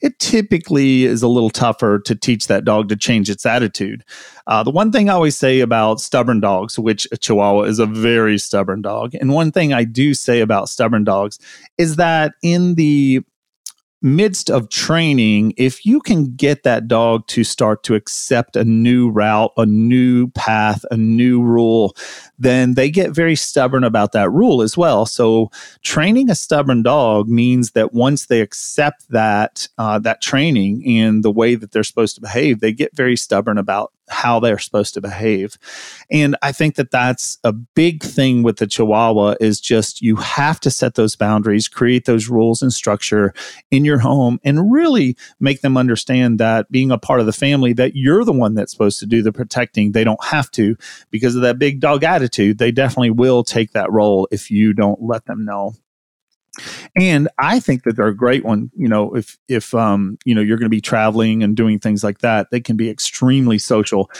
it 0.00 0.18
typically 0.18 1.04
is 1.04 1.22
a 1.22 1.28
little 1.28 1.50
tougher 1.50 1.98
to 2.00 2.14
teach 2.14 2.46
that 2.48 2.64
dog 2.64 2.88
to 2.88 2.96
change 2.96 3.30
its 3.30 3.46
attitude. 3.46 4.04
Uh, 4.46 4.62
the 4.62 4.70
one 4.70 4.90
thing 4.90 5.08
I 5.08 5.14
always 5.14 5.36
say 5.36 5.60
about 5.60 6.00
stubborn 6.00 6.40
dogs, 6.40 6.78
which 6.78 7.06
a 7.12 7.16
Chihuahua 7.16 7.62
is 7.62 7.78
a 7.78 7.86
very 7.86 8.38
stubborn 8.38 8.82
dog, 8.82 9.14
and 9.14 9.32
one 9.32 9.52
thing 9.52 9.72
I 9.72 9.84
do 9.84 10.14
say 10.14 10.40
about 10.40 10.68
stubborn 10.68 11.04
dogs 11.04 11.38
is 11.78 11.96
that 11.96 12.32
in 12.42 12.74
the 12.74 13.22
midst 14.02 14.50
of 14.50 14.68
training, 14.68 15.52
if 15.56 15.84
you 15.84 16.00
can 16.00 16.34
get 16.34 16.62
that 16.62 16.88
dog 16.88 17.26
to 17.28 17.44
start 17.44 17.82
to 17.84 17.94
accept 17.94 18.56
a 18.56 18.64
new 18.64 19.10
route, 19.10 19.52
a 19.56 19.66
new 19.66 20.28
path, 20.28 20.84
a 20.90 20.96
new 20.96 21.42
rule, 21.42 21.94
then 22.38 22.74
they 22.74 22.90
get 22.90 23.10
very 23.10 23.36
stubborn 23.36 23.84
about 23.84 24.12
that 24.12 24.30
rule 24.30 24.62
as 24.62 24.76
well. 24.76 25.06
So, 25.06 25.50
training 25.82 26.30
a 26.30 26.34
stubborn 26.34 26.82
dog 26.82 27.28
means 27.28 27.72
that 27.72 27.92
once 27.92 28.26
they 28.26 28.40
accept 28.40 29.08
that 29.10 29.68
uh, 29.78 29.98
that 30.00 30.22
training 30.22 30.82
and 30.86 31.22
the 31.22 31.30
way 31.30 31.54
that 31.54 31.72
they're 31.72 31.84
supposed 31.84 32.14
to 32.14 32.20
behave, 32.20 32.60
they 32.60 32.72
get 32.72 32.96
very 32.96 33.16
stubborn 33.16 33.58
about 33.58 33.92
how 34.10 34.40
they're 34.40 34.58
supposed 34.58 34.94
to 34.94 35.00
behave. 35.00 35.56
And 36.10 36.36
I 36.42 36.52
think 36.52 36.74
that 36.76 36.90
that's 36.90 37.38
a 37.44 37.52
big 37.52 38.02
thing 38.02 38.42
with 38.42 38.58
the 38.58 38.66
Chihuahua 38.66 39.36
is 39.40 39.60
just 39.60 40.02
you 40.02 40.16
have 40.16 40.60
to 40.60 40.70
set 40.70 40.94
those 40.94 41.16
boundaries, 41.16 41.68
create 41.68 42.04
those 42.04 42.28
rules 42.28 42.62
and 42.62 42.72
structure 42.72 43.32
in 43.70 43.84
your 43.84 43.98
home 43.98 44.40
and 44.44 44.72
really 44.72 45.16
make 45.38 45.60
them 45.60 45.76
understand 45.76 46.38
that 46.38 46.70
being 46.70 46.90
a 46.90 46.98
part 46.98 47.20
of 47.20 47.26
the 47.26 47.32
family 47.32 47.72
that 47.72 47.96
you're 47.96 48.24
the 48.24 48.32
one 48.32 48.54
that's 48.54 48.72
supposed 48.72 48.98
to 49.00 49.06
do 49.06 49.22
the 49.22 49.32
protecting. 49.32 49.92
They 49.92 50.04
don't 50.04 50.24
have 50.24 50.50
to 50.52 50.76
because 51.10 51.36
of 51.36 51.42
that 51.42 51.58
big 51.58 51.80
dog 51.80 52.04
attitude. 52.04 52.58
They 52.58 52.72
definitely 52.72 53.10
will 53.10 53.44
take 53.44 53.72
that 53.72 53.90
role 53.90 54.28
if 54.30 54.50
you 54.50 54.72
don't 54.72 55.02
let 55.02 55.26
them 55.26 55.44
know 55.44 55.74
and 56.96 57.28
I 57.38 57.60
think 57.60 57.84
that 57.84 57.96
they're 57.96 58.08
a 58.08 58.16
great 58.16 58.44
one. 58.44 58.70
You 58.76 58.88
know, 58.88 59.14
if 59.14 59.38
if 59.48 59.74
um, 59.74 60.18
you 60.24 60.34
know 60.34 60.40
you're 60.40 60.58
going 60.58 60.66
to 60.66 60.70
be 60.70 60.80
traveling 60.80 61.42
and 61.42 61.56
doing 61.56 61.78
things 61.78 62.02
like 62.04 62.18
that, 62.18 62.50
they 62.50 62.60
can 62.60 62.76
be 62.76 62.90
extremely 62.90 63.58
social. 63.58 64.10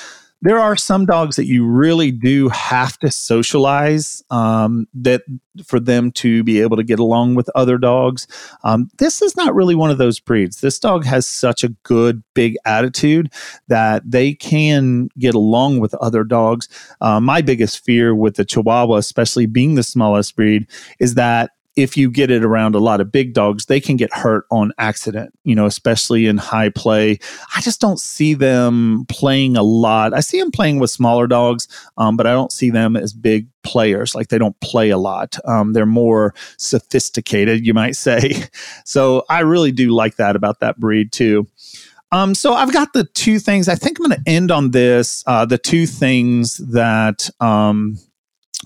There 0.42 0.58
are 0.58 0.74
some 0.74 1.04
dogs 1.04 1.36
that 1.36 1.44
you 1.44 1.66
really 1.66 2.10
do 2.10 2.48
have 2.48 2.98
to 3.00 3.10
socialize 3.10 4.22
um, 4.30 4.88
that 4.94 5.22
for 5.66 5.78
them 5.78 6.12
to 6.12 6.42
be 6.42 6.62
able 6.62 6.78
to 6.78 6.82
get 6.82 6.98
along 6.98 7.34
with 7.34 7.50
other 7.54 7.76
dogs. 7.76 8.26
Um, 8.64 8.88
this 8.96 9.20
is 9.20 9.36
not 9.36 9.54
really 9.54 9.74
one 9.74 9.90
of 9.90 9.98
those 9.98 10.18
breeds. 10.18 10.62
This 10.62 10.78
dog 10.78 11.04
has 11.04 11.26
such 11.26 11.62
a 11.62 11.68
good 11.82 12.22
big 12.32 12.56
attitude 12.64 13.30
that 13.68 14.10
they 14.10 14.32
can 14.32 15.10
get 15.18 15.34
along 15.34 15.80
with 15.80 15.92
other 15.96 16.24
dogs. 16.24 16.68
Uh, 17.02 17.20
my 17.20 17.42
biggest 17.42 17.84
fear 17.84 18.14
with 18.14 18.36
the 18.36 18.44
Chihuahua, 18.46 18.96
especially 18.96 19.44
being 19.44 19.74
the 19.74 19.82
smallest 19.82 20.36
breed, 20.36 20.66
is 20.98 21.16
that 21.16 21.50
if 21.76 21.96
you 21.96 22.10
get 22.10 22.30
it 22.30 22.44
around 22.44 22.74
a 22.74 22.78
lot 22.78 23.00
of 23.00 23.12
big 23.12 23.32
dogs, 23.32 23.66
they 23.66 23.80
can 23.80 23.96
get 23.96 24.12
hurt 24.12 24.44
on 24.50 24.72
accident, 24.78 25.32
you 25.44 25.54
know, 25.54 25.66
especially 25.66 26.26
in 26.26 26.36
high 26.36 26.68
play. 26.68 27.18
I 27.54 27.60
just 27.60 27.80
don't 27.80 28.00
see 28.00 28.34
them 28.34 29.06
playing 29.08 29.56
a 29.56 29.62
lot. 29.62 30.12
I 30.12 30.20
see 30.20 30.40
them 30.40 30.50
playing 30.50 30.80
with 30.80 30.90
smaller 30.90 31.26
dogs, 31.26 31.68
um, 31.96 32.16
but 32.16 32.26
I 32.26 32.32
don't 32.32 32.52
see 32.52 32.70
them 32.70 32.96
as 32.96 33.12
big 33.12 33.48
players. 33.62 34.14
Like 34.14 34.28
they 34.28 34.38
don't 34.38 34.58
play 34.60 34.90
a 34.90 34.98
lot. 34.98 35.36
Um, 35.44 35.72
they're 35.72 35.86
more 35.86 36.34
sophisticated, 36.56 37.64
you 37.66 37.74
might 37.74 37.96
say. 37.96 38.44
So 38.84 39.24
I 39.28 39.40
really 39.40 39.72
do 39.72 39.90
like 39.90 40.16
that 40.16 40.36
about 40.36 40.60
that 40.60 40.78
breed 40.78 41.12
too. 41.12 41.46
Um, 42.12 42.34
so 42.34 42.54
I've 42.54 42.72
got 42.72 42.92
the 42.92 43.04
two 43.04 43.38
things. 43.38 43.68
I 43.68 43.76
think 43.76 43.98
I'm 43.98 44.08
going 44.08 44.22
to 44.22 44.30
end 44.30 44.50
on 44.50 44.72
this. 44.72 45.22
Uh, 45.26 45.44
the 45.44 45.58
two 45.58 45.86
things 45.86 46.56
that 46.56 47.30
um, 47.40 47.98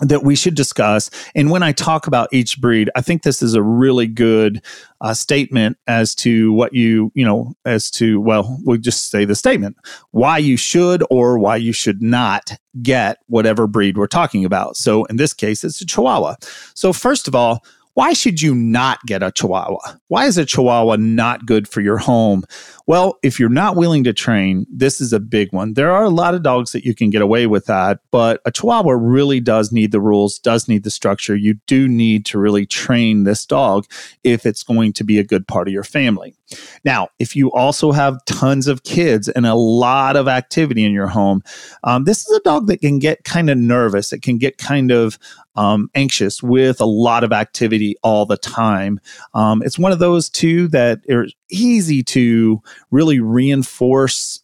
that 0.01 0.23
we 0.23 0.35
should 0.35 0.55
discuss. 0.55 1.09
And 1.35 1.49
when 1.49 1.63
I 1.63 1.71
talk 1.71 2.05
about 2.05 2.27
each 2.33 2.59
breed, 2.59 2.89
I 2.95 3.01
think 3.01 3.23
this 3.23 3.41
is 3.41 3.53
a 3.53 3.61
really 3.61 4.07
good 4.07 4.61
uh, 4.99 5.13
statement 5.13 5.77
as 5.87 6.13
to 6.15 6.51
what 6.51 6.73
you, 6.73 7.11
you 7.15 7.23
know, 7.23 7.55
as 7.63 7.89
to, 7.91 8.19
well, 8.19 8.57
we'll 8.63 8.77
just 8.77 9.09
say 9.09 9.23
the 9.23 9.35
statement 9.35 9.77
why 10.11 10.37
you 10.37 10.57
should 10.57 11.03
or 11.09 11.39
why 11.39 11.55
you 11.55 11.71
should 11.71 12.01
not 12.01 12.57
get 12.81 13.19
whatever 13.27 13.67
breed 13.67 13.97
we're 13.97 14.07
talking 14.07 14.43
about. 14.43 14.75
So 14.75 15.05
in 15.05 15.15
this 15.15 15.33
case, 15.33 15.63
it's 15.63 15.79
a 15.79 15.85
Chihuahua. 15.85 16.35
So, 16.73 16.91
first 16.91 17.27
of 17.29 17.35
all, 17.35 17.63
why 17.95 18.11
should 18.11 18.41
you 18.41 18.53
not 18.53 18.99
get 19.05 19.23
a 19.23 19.31
Chihuahua? 19.31 19.95
Why 20.09 20.25
is 20.25 20.37
a 20.37 20.45
Chihuahua 20.45 20.97
not 20.97 21.45
good 21.45 21.65
for 21.65 21.79
your 21.79 21.97
home? 21.97 22.43
Well, 22.87 23.17
if 23.23 23.39
you're 23.39 23.49
not 23.49 23.75
willing 23.75 24.03
to 24.03 24.13
train, 24.13 24.67
this 24.71 25.01
is 25.01 25.11
a 25.11 25.19
big 25.19 25.51
one. 25.51 25.73
There 25.73 25.91
are 25.91 26.03
a 26.03 26.09
lot 26.09 26.35
of 26.35 26.43
dogs 26.43 26.71
that 26.71 26.85
you 26.85 26.93
can 26.93 27.09
get 27.09 27.23
away 27.23 27.47
with 27.47 27.65
that, 27.65 27.99
but 28.11 28.41
a 28.45 28.51
Chihuahua 28.51 28.91
really 28.91 29.39
does 29.39 29.71
need 29.71 29.91
the 29.91 29.99
rules, 29.99 30.37
does 30.37 30.67
need 30.67 30.83
the 30.83 30.91
structure. 30.91 31.35
You 31.35 31.55
do 31.65 31.87
need 31.87 32.25
to 32.27 32.37
really 32.37 32.67
train 32.67 33.23
this 33.23 33.43
dog 33.45 33.85
if 34.23 34.45
it's 34.45 34.61
going 34.61 34.93
to 34.93 35.03
be 35.03 35.17
a 35.17 35.23
good 35.23 35.47
part 35.47 35.67
of 35.67 35.73
your 35.73 35.83
family. 35.83 36.35
Now, 36.83 37.09
if 37.17 37.35
you 37.35 37.51
also 37.51 37.91
have 37.91 38.23
tons 38.25 38.67
of 38.67 38.83
kids 38.83 39.27
and 39.29 39.47
a 39.47 39.55
lot 39.55 40.15
of 40.15 40.27
activity 40.27 40.83
in 40.83 40.91
your 40.91 41.07
home, 41.07 41.41
um, 41.83 42.03
this 42.03 42.27
is 42.27 42.37
a 42.37 42.41
dog 42.41 42.67
that 42.67 42.81
can 42.81 42.99
get 42.99 43.23
kind 43.23 43.49
of 43.49 43.57
nervous. 43.57 44.13
It 44.13 44.21
can 44.21 44.37
get 44.37 44.59
kind 44.59 44.91
of 44.91 45.17
um, 45.55 45.89
anxious 45.95 46.43
with 46.43 46.81
a 46.81 46.85
lot 46.85 47.23
of 47.23 47.31
activity 47.31 47.95
all 48.03 48.25
the 48.25 48.37
time. 48.37 48.99
Um, 49.33 49.63
it's 49.63 49.79
one 49.79 49.91
of 49.91 49.99
those 49.99 50.29
two 50.29 50.67
that 50.69 51.01
are 51.09 51.27
easy 51.49 52.03
to 52.03 52.61
really 52.91 53.19
reinforce 53.19 54.41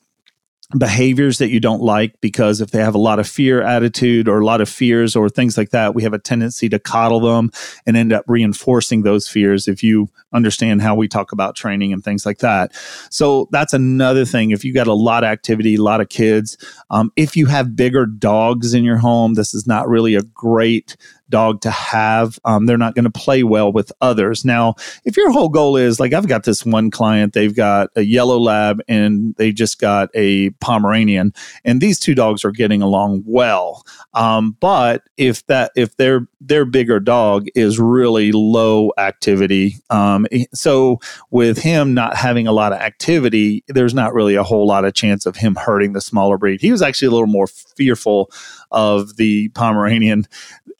behaviors 0.77 1.37
that 1.39 1.49
you 1.49 1.59
don't 1.59 1.81
like 1.81 2.19
because 2.21 2.61
if 2.61 2.71
they 2.71 2.79
have 2.79 2.95
a 2.95 2.99
lot 2.99 3.19
of 3.19 3.27
fear 3.27 3.61
attitude 3.61 4.27
or 4.27 4.39
a 4.39 4.45
lot 4.45 4.61
of 4.61 4.69
fears 4.69 5.15
or 5.15 5.27
things 5.27 5.57
like 5.57 5.71
that 5.71 5.93
we 5.93 6.03
have 6.03 6.13
a 6.13 6.19
tendency 6.19 6.69
to 6.69 6.79
coddle 6.79 7.19
them 7.19 7.51
and 7.85 7.97
end 7.97 8.13
up 8.13 8.23
reinforcing 8.27 9.03
those 9.03 9.27
fears 9.27 9.67
if 9.67 9.83
you 9.83 10.09
understand 10.33 10.81
how 10.81 10.95
we 10.95 11.07
talk 11.07 11.31
about 11.31 11.55
training 11.55 11.91
and 11.91 12.03
things 12.03 12.25
like 12.25 12.37
that. 12.37 12.73
So 13.09 13.49
that's 13.51 13.73
another 13.73 14.23
thing. 14.23 14.51
If 14.51 14.63
you 14.63 14.73
got 14.73 14.87
a 14.87 14.93
lot 14.93 15.23
of 15.23 15.29
activity 15.29 15.75
a 15.75 15.81
lot 15.81 16.01
of 16.01 16.09
kids 16.09 16.57
um, 16.89 17.11
if 17.15 17.35
you 17.35 17.47
have 17.47 17.75
bigger 17.75 18.05
dogs 18.05 18.73
in 18.73 18.83
your 18.83 18.97
home 18.97 19.33
this 19.33 19.53
is 19.53 19.67
not 19.67 19.89
really 19.89 20.15
a 20.15 20.21
great 20.21 20.95
dog 21.31 21.61
to 21.61 21.71
have. 21.71 22.37
Um, 22.45 22.67
they're 22.67 22.77
not 22.77 22.93
going 22.93 23.05
to 23.05 23.09
play 23.09 23.41
well 23.43 23.71
with 23.71 23.91
others. 24.01 24.45
Now, 24.45 24.75
if 25.05 25.17
your 25.17 25.31
whole 25.31 25.49
goal 25.49 25.77
is 25.77 25.99
like, 25.99 26.13
I've 26.13 26.27
got 26.27 26.43
this 26.43 26.63
one 26.63 26.91
client, 26.91 27.33
they've 27.33 27.55
got 27.55 27.89
a 27.95 28.01
yellow 28.01 28.37
lab 28.37 28.81
and 28.87 29.33
they 29.37 29.51
just 29.51 29.79
got 29.79 30.09
a 30.13 30.51
Pomeranian, 30.61 31.33
and 31.65 31.81
these 31.81 31.99
two 31.99 32.13
dogs 32.13 32.45
are 32.45 32.51
getting 32.51 32.81
along 32.81 33.23
well. 33.25 33.83
Um, 34.13 34.57
but 34.59 35.03
if 35.17 35.45
that 35.47 35.71
if 35.75 35.97
their 35.97 36.27
their 36.39 36.65
bigger 36.65 36.99
dog 36.99 37.47
is 37.55 37.79
really 37.79 38.31
low 38.31 38.91
activity, 38.97 39.77
um, 39.89 40.27
so 40.53 40.99
with 41.29 41.57
him 41.57 41.93
not 41.93 42.15
having 42.15 42.47
a 42.47 42.51
lot 42.51 42.73
of 42.73 42.79
activity, 42.79 43.63
there's 43.67 43.93
not 43.93 44.13
really 44.13 44.35
a 44.35 44.43
whole 44.43 44.67
lot 44.67 44.85
of 44.85 44.93
chance 44.93 45.25
of 45.25 45.35
him 45.37 45.55
hurting 45.55 45.93
the 45.93 46.01
smaller 46.01 46.37
breed. 46.37 46.61
He 46.61 46.71
was 46.71 46.81
actually 46.81 47.07
a 47.07 47.11
little 47.11 47.27
more 47.27 47.47
fearful 47.47 48.29
of 48.71 49.17
the 49.17 49.49
Pomeranian 49.49 50.25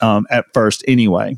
um, 0.02 0.28
at 0.30 0.46
first, 0.54 0.84
anyway. 0.88 1.38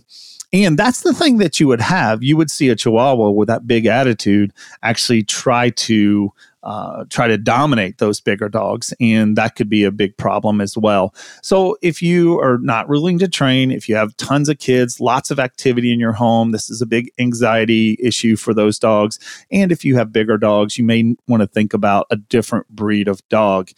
And 0.53 0.77
that's 0.77 1.01
the 1.01 1.13
thing 1.13 1.39
that 1.39 1.60
you 1.60 1.67
would 1.67 1.82
have. 1.82 2.22
You 2.22 2.38
would 2.38 2.51
see 2.51 2.70
a 2.70 2.75
Chihuahua 2.75 3.32
with 3.32 3.48
that 3.48 3.65
big 3.65 3.88
attitude 3.88 4.53
actually 4.84 5.24
try 5.24 5.72
to 5.72 6.32
uh, 6.62 7.03
try 7.10 7.27
to 7.27 7.38
dominate 7.38 7.98
those 7.98 8.22
bigger 8.22 8.48
dogs, 8.48 8.93
and 9.01 9.36
that 9.36 9.55
could 9.55 9.67
be 9.67 9.84
a 9.84 9.91
big 9.91 10.15
problem 10.15 10.62
as 10.62 10.77
well. 10.77 11.13
So, 11.41 11.75
if 11.82 12.01
you 12.01 12.39
are 12.39 12.58
not 12.60 12.88
willing 12.88 13.20
to 13.20 13.27
train, 13.27 13.70
if 13.70 13.89
you 13.89 13.96
have 13.96 14.15
tons 14.15 14.48
of 14.48 14.60
kids, 14.60 15.01
lots 15.01 15.29
of 15.29 15.39
activity 15.39 15.91
in 15.91 16.00
your 16.00 16.13
home, 16.13 16.51
this 16.51 16.70
is 16.70 16.82
a 16.82 16.86
big 16.86 17.12
anxiety 17.20 17.98
issue 18.00 18.38
for 18.38 18.53
those 18.53 18.79
dogs. 18.79 19.20
And 19.51 19.74
if 19.74 19.84
you 19.84 19.98
have 19.98 20.13
bigger 20.13 20.38
dogs, 20.38 20.77
you 20.77 20.86
may 20.86 21.15
want 21.27 21.41
to 21.41 21.48
think 21.48 21.74
about 21.74 22.08
a 22.12 22.15
different 22.15 22.70
breed 22.70 23.10
of 23.10 23.27
dog 23.27 23.70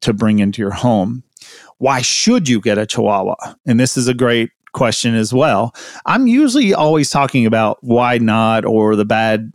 to 0.00 0.12
bring 0.12 0.40
into 0.40 0.60
your 0.60 0.72
home. 0.72 1.22
Why 1.78 2.02
should 2.02 2.48
you 2.48 2.60
get 2.60 2.78
a 2.78 2.86
Chihuahua? 2.86 3.54
And 3.66 3.78
this 3.78 3.96
is 3.96 4.08
a 4.08 4.14
great 4.14 4.50
question 4.72 5.14
as 5.14 5.32
well. 5.32 5.74
I'm 6.06 6.26
usually 6.26 6.74
always 6.74 7.10
talking 7.10 7.46
about 7.46 7.78
why 7.80 8.18
not 8.18 8.64
or 8.64 8.96
the 8.96 9.04
bad 9.04 9.52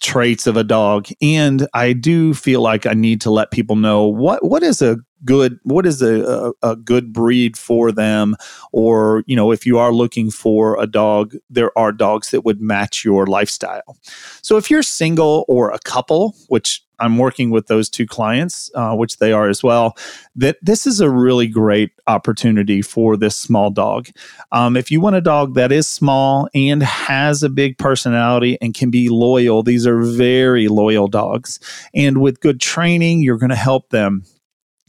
traits 0.00 0.46
of 0.46 0.56
a 0.56 0.64
dog 0.64 1.08
and 1.22 1.68
I 1.72 1.92
do 1.92 2.34
feel 2.34 2.60
like 2.60 2.84
I 2.84 2.94
need 2.94 3.20
to 3.22 3.30
let 3.30 3.50
people 3.50 3.76
know 3.76 4.06
what 4.06 4.44
what 4.44 4.62
is 4.62 4.82
a 4.82 4.98
good 5.24 5.58
what 5.62 5.86
is 5.86 6.02
a, 6.02 6.52
a, 6.62 6.72
a, 6.72 6.76
good 6.76 7.12
breed 7.12 7.56
for 7.56 7.92
them 7.92 8.36
or 8.72 9.22
you 9.26 9.36
know 9.36 9.52
if 9.52 9.64
you 9.64 9.78
are 9.78 9.92
looking 9.92 10.30
for 10.30 10.80
a 10.80 10.86
dog 10.86 11.34
there 11.48 11.76
are 11.78 11.92
dogs 11.92 12.30
that 12.30 12.44
would 12.44 12.60
match 12.60 13.04
your 13.04 13.26
lifestyle 13.26 13.96
so 14.42 14.56
if 14.56 14.70
you're 14.70 14.82
single 14.82 15.44
or 15.48 15.70
a 15.70 15.78
couple 15.78 16.34
which 16.48 16.83
I'm 16.98 17.18
working 17.18 17.50
with 17.50 17.66
those 17.66 17.88
two 17.88 18.06
clients, 18.06 18.70
uh, 18.74 18.94
which 18.94 19.18
they 19.18 19.32
are 19.32 19.48
as 19.48 19.62
well, 19.62 19.96
that 20.36 20.56
this 20.62 20.86
is 20.86 21.00
a 21.00 21.10
really 21.10 21.46
great 21.46 21.90
opportunity 22.06 22.82
for 22.82 23.16
this 23.16 23.36
small 23.36 23.70
dog. 23.70 24.08
Um, 24.52 24.76
if 24.76 24.90
you 24.90 25.00
want 25.00 25.16
a 25.16 25.20
dog 25.20 25.54
that 25.54 25.72
is 25.72 25.86
small 25.86 26.48
and 26.54 26.82
has 26.82 27.42
a 27.42 27.48
big 27.48 27.78
personality 27.78 28.58
and 28.60 28.74
can 28.74 28.90
be 28.90 29.08
loyal, 29.08 29.62
these 29.62 29.86
are 29.86 30.02
very 30.02 30.68
loyal 30.68 31.08
dogs. 31.08 31.60
And 31.94 32.20
with 32.20 32.40
good 32.40 32.60
training, 32.60 33.22
you're 33.22 33.38
going 33.38 33.50
to 33.50 33.56
help 33.56 33.90
them 33.90 34.24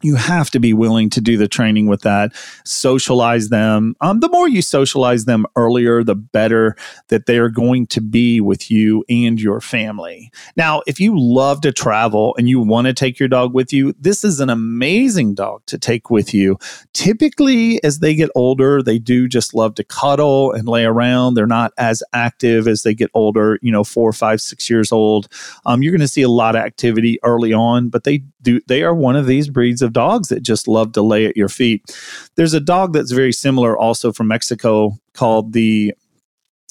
you 0.01 0.15
have 0.15 0.51
to 0.51 0.59
be 0.59 0.73
willing 0.73 1.09
to 1.09 1.21
do 1.21 1.37
the 1.37 1.47
training 1.47 1.87
with 1.87 2.01
that. 2.01 2.33
Socialize 2.65 3.49
them. 3.49 3.95
Um, 4.01 4.19
the 4.19 4.29
more 4.29 4.47
you 4.47 4.61
socialize 4.61 5.25
them 5.25 5.45
earlier 5.55 6.03
the 6.03 6.15
better 6.15 6.75
that 7.07 7.27
they 7.27 7.37
are 7.37 7.49
going 7.49 7.87
to 7.87 8.01
be 8.01 8.41
with 8.41 8.69
you 8.69 9.05
and 9.09 9.39
your 9.39 9.61
family. 9.61 10.31
Now 10.57 10.81
if 10.85 10.99
you 10.99 11.17
love 11.17 11.61
to 11.61 11.71
travel 11.71 12.35
and 12.37 12.49
you 12.49 12.59
want 12.59 12.87
to 12.87 12.93
take 12.93 13.19
your 13.19 13.29
dog 13.29 13.53
with 13.53 13.71
you 13.71 13.93
this 13.99 14.23
is 14.23 14.39
an 14.39 14.49
amazing 14.49 15.33
dog 15.33 15.65
to 15.67 15.77
take 15.77 16.09
with 16.09 16.33
you. 16.33 16.57
Typically 16.93 17.81
as 17.83 17.99
they 17.99 18.15
get 18.15 18.29
older 18.35 18.83
they 18.83 18.99
do 18.99 19.29
just 19.29 19.53
love 19.53 19.75
to 19.75 19.83
cuddle 19.83 20.51
and 20.51 20.67
lay 20.67 20.83
around. 20.83 21.35
They're 21.35 21.47
not 21.47 21.71
as 21.77 22.03
active 22.11 22.67
as 22.67 22.83
they 22.83 22.93
get 22.93 23.11
older 23.13 23.59
you 23.61 23.71
know 23.71 23.85
four 23.85 24.11
five 24.11 24.41
six 24.41 24.69
years 24.69 24.91
old. 24.91 25.29
Um, 25.65 25.81
you're 25.81 25.93
going 25.93 26.01
to 26.01 26.07
see 26.07 26.21
a 26.21 26.29
lot 26.29 26.55
of 26.55 26.61
activity 26.61 27.17
early 27.23 27.53
on 27.53 27.87
but 27.87 28.03
they 28.03 28.23
do 28.41 28.59
they 28.67 28.83
are 28.83 28.93
one 28.93 29.15
of 29.15 29.25
these 29.25 29.49
breeds 29.49 29.81
of 29.85 29.93
dogs 29.93 30.27
that 30.27 30.43
just 30.43 30.67
love 30.67 30.91
to 30.93 31.01
lay 31.01 31.25
at 31.25 31.37
your 31.37 31.49
feet. 31.49 31.83
There's 32.35 32.53
a 32.53 32.59
dog 32.59 32.91
that's 32.93 33.11
very 33.11 33.31
similar 33.31 33.77
also 33.77 34.11
from 34.11 34.27
Mexico 34.27 34.97
called 35.13 35.53
the 35.53 35.93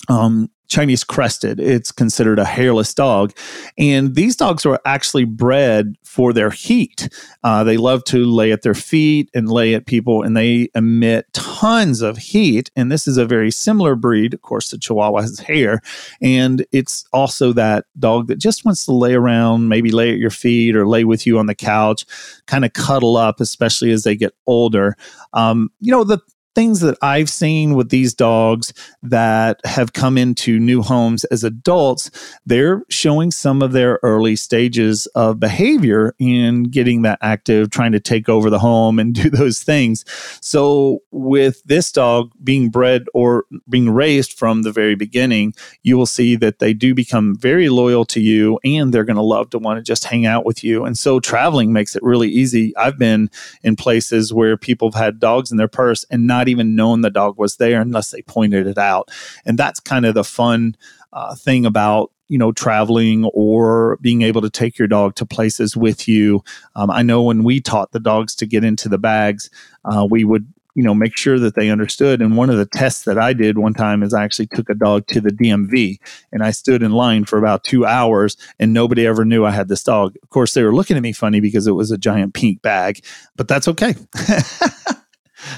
um, 0.09 0.51
Chinese 0.69 1.05
crested. 1.05 1.61
It's 1.61 1.93
considered 1.93 2.39
a 2.39 2.45
hairless 2.45 2.95
dog. 2.95 3.33
And 3.79 4.15
these 4.15 4.37
dogs 4.37 4.67
are 4.67 4.81
actually 4.85 5.25
bred 5.25 5.95
for 6.05 6.33
their 6.33 6.51
heat. 6.51 7.09
Uh, 7.43 7.65
they 7.65 7.77
love 7.77 8.05
to 8.05 8.25
lay 8.25 8.51
at 8.53 8.63
their 8.63 8.75
feet 8.75 9.31
and 9.35 9.49
lay 9.49 9.75
at 9.75 9.87
people, 9.87 10.23
and 10.23 10.37
they 10.37 10.69
emit 10.75 11.27
tons 11.65 12.03
of 12.03 12.19
heat. 12.19 12.71
And 12.77 12.93
this 12.93 13.09
is 13.09 13.17
a 13.17 13.25
very 13.25 13.51
similar 13.51 13.95
breed. 13.97 14.35
Of 14.35 14.43
course, 14.43 14.71
the 14.71 14.77
Chihuahua 14.77 15.23
has 15.23 15.39
hair. 15.39 15.81
And 16.21 16.67
it's 16.73 17.07
also 17.11 17.55
that 17.55 17.87
dog 17.99 18.27
that 18.27 18.39
just 18.39 18.67
wants 18.67 18.85
to 18.85 18.93
lay 18.93 19.15
around, 19.15 19.69
maybe 19.69 19.91
lay 19.91 20.13
at 20.13 20.19
your 20.19 20.29
feet 20.29 20.77
or 20.77 20.87
lay 20.87 21.05
with 21.05 21.27
you 21.27 21.39
on 21.39 21.47
the 21.47 21.55
couch, 21.55 22.05
kind 22.47 22.67
of 22.67 22.75
cuddle 22.75 23.17
up, 23.17 23.41
especially 23.41 23.93
as 23.93 24.03
they 24.03 24.15
get 24.15 24.35
older. 24.47 24.95
Um, 25.33 25.71
you 25.81 25.91
know, 25.91 26.05
the 26.05 26.19
things 26.55 26.81
that 26.81 26.97
I've 27.03 27.29
seen 27.29 27.75
with 27.75 27.91
these 27.91 28.15
dogs 28.15 28.73
that 29.03 29.61
have 29.65 29.93
come 29.93 30.17
into 30.17 30.59
new 30.59 30.83
homes 30.83 31.25
as 31.25 31.45
adults, 31.45 32.11
they're 32.47 32.83
showing 32.89 33.31
some 33.31 33.63
of 33.63 33.73
their 33.73 33.99
early 34.03 34.37
stages 34.37 35.07
of 35.15 35.41
behavior 35.41 36.15
in 36.19 36.65
getting 36.65 37.03
that 37.03 37.19
active, 37.21 37.71
trying 37.71 37.93
to 37.93 38.01
take 38.01 38.29
over 38.29 38.51
the 38.51 38.59
home 38.59 38.99
and 38.99 39.15
do 39.25 39.31
those 39.31 39.63
things. 39.63 40.05
So, 40.41 41.01
with 41.11 41.63
this 41.65 41.91
dog 41.91 42.31
being 42.43 42.71
bred 42.71 43.07
or 43.15 43.45
being 43.69 43.91
raised 43.91 44.33
from 44.33 44.63
the 44.63 44.73
very 44.73 44.95
beginning, 44.95 45.55
you 45.83 45.97
will 45.97 46.07
see 46.07 46.37
that 46.37 46.59
they 46.59 46.73
do 46.73 46.95
become 46.95 47.37
very 47.37 47.69
loyal 47.69 48.05
to 48.07 48.21
you 48.21 48.59
and 48.65 48.93
they're 48.93 49.05
going 49.05 49.17
to 49.17 49.23
love 49.23 49.51
to 49.51 49.59
want 49.59 49.79
to 49.79 49.83
just 49.83 50.05
hang 50.05 50.27
out 50.27 50.45
with 50.45 50.63
you. 50.63 50.85
And 50.85 50.97
so, 50.97 51.21
traveling 51.21 51.73
makes 51.73 51.97
it 51.97 52.03
really 52.03 52.29
easy. 52.29 52.77
I've 52.77 52.99
been 52.99 53.31
in 53.63 53.77
places 53.77 54.33
where 54.33 54.57
people 54.57 54.91
have 54.91 55.03
had 55.03 55.19
dogs 55.19 55.51
in 55.51 55.57
their 55.57 55.69
purse 55.69 56.05
and 56.11 56.27
not 56.27 56.44
not 56.45 56.51
even 56.51 56.75
known 56.75 57.01
the 57.01 57.11
dog 57.11 57.39
was 57.39 57.57
there 57.57 57.81
unless 57.81 58.11
they 58.11 58.21
pointed 58.23 58.67
it 58.67 58.77
out. 58.77 59.11
And 59.47 59.59
that's 59.59 59.81
kind 59.81 60.05
of 60.05 60.15
the 60.15 60.25
fun 60.25 60.77
uh, 61.13 61.35
thing 61.35 61.65
about 61.65 62.11
you 62.29 62.39
know 62.39 62.53
traveling 62.53 63.25
or 63.27 63.99
being 64.01 64.23
able 64.23 64.41
to 64.43 64.51
take 64.51 64.79
your 64.79 64.89
dog 64.89 65.15
to 65.15 65.27
places 65.27 65.77
with 65.77 66.07
you. 66.07 66.43
Um, 66.77 66.91
I 66.91 67.03
know 67.03 67.23
when 67.23 67.45
we 67.45 67.61
taught 67.61 67.93
the 67.93 68.01
dogs 68.01 68.35
to 68.37 68.47
get 68.47 68.65
into 68.65 68.89
the 68.89 68.99
bags, 68.99 69.51
uh, 69.85 70.07
we 70.11 70.25
would 70.25 70.47
you 70.75 70.83
know 70.83 70.95
make 70.95 71.17
sure 71.17 71.39
that 71.39 71.55
they 71.55 71.71
understood 71.71 72.21
and 72.21 72.37
one 72.37 72.51
of 72.51 72.57
the 72.57 72.67
tests 72.67 73.05
that 73.05 73.17
i 73.17 73.33
did 73.33 73.59
one 73.59 73.75
time 73.75 74.03
is 74.03 74.13
i 74.13 74.25
actually 74.25 74.49
took 74.49 74.69
a 74.69 74.75
dog 74.75 75.07
to 75.07 75.21
the 75.21 75.31
dmv 75.31 75.99
and 76.33 76.43
i 76.43 76.51
stood 76.51 76.83
in 76.83 76.91
line 76.91 77.25
for 77.25 77.39
about 77.39 77.63
two 77.63 77.87
hours 77.87 78.37
and 78.59 78.73
nobody 78.73 79.07
ever 79.07 79.25
knew 79.25 79.45
i 79.45 79.53
had 79.53 79.69
this 79.69 79.85
dog 79.85 80.17
of 80.21 80.31
course 80.31 80.53
they 80.53 80.65
were 80.65 80.75
looking 80.75 80.97
at 80.97 81.03
me 81.05 81.13
funny 81.13 81.39
because 81.39 81.69
it 81.69 81.73
was 81.73 81.93
a 81.93 81.99
giant 81.99 82.35
pink 82.35 82.61
bag 82.61 83.05
but 83.37 83.47
that's 83.47 83.69
okay 83.69 83.95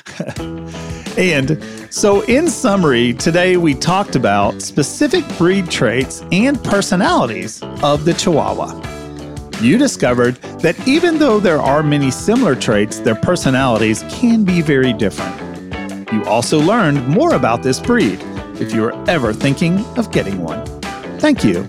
and 1.19 1.63
so, 1.91 2.23
in 2.23 2.49
summary, 2.49 3.13
today 3.15 3.57
we 3.57 3.75
talked 3.75 4.17
about 4.17 4.61
specific 4.61 5.25
breed 5.39 5.71
traits 5.71 6.25
and 6.33 6.63
personalities 6.65 7.63
of 7.83 8.05
the 8.05 8.15
Chihuahua. 8.15 8.83
You 9.61 9.79
discovered 9.79 10.35
that 10.61 10.77
even 10.87 11.19
though 11.19 11.41
there 11.41 11.63
are 11.63 11.83
many 11.83 12.11
similar 12.11 12.55
traits, 12.55 12.99
their 12.99 13.15
personalities 13.15 14.05
can 14.09 14.45
be 14.45 14.61
very 14.61 14.93
different. 14.93 15.41
You 16.13 16.23
also 16.25 16.61
learned 16.61 17.09
more 17.09 17.33
about 17.35 17.63
this 17.63 17.81
breed 17.81 18.21
if 18.61 18.75
you 18.75 18.85
are 18.85 18.93
ever 19.09 19.33
thinking 19.33 19.83
of 19.97 20.13
getting 20.13 20.43
one. 20.43 20.67
Thank 21.19 21.43
you. 21.45 21.67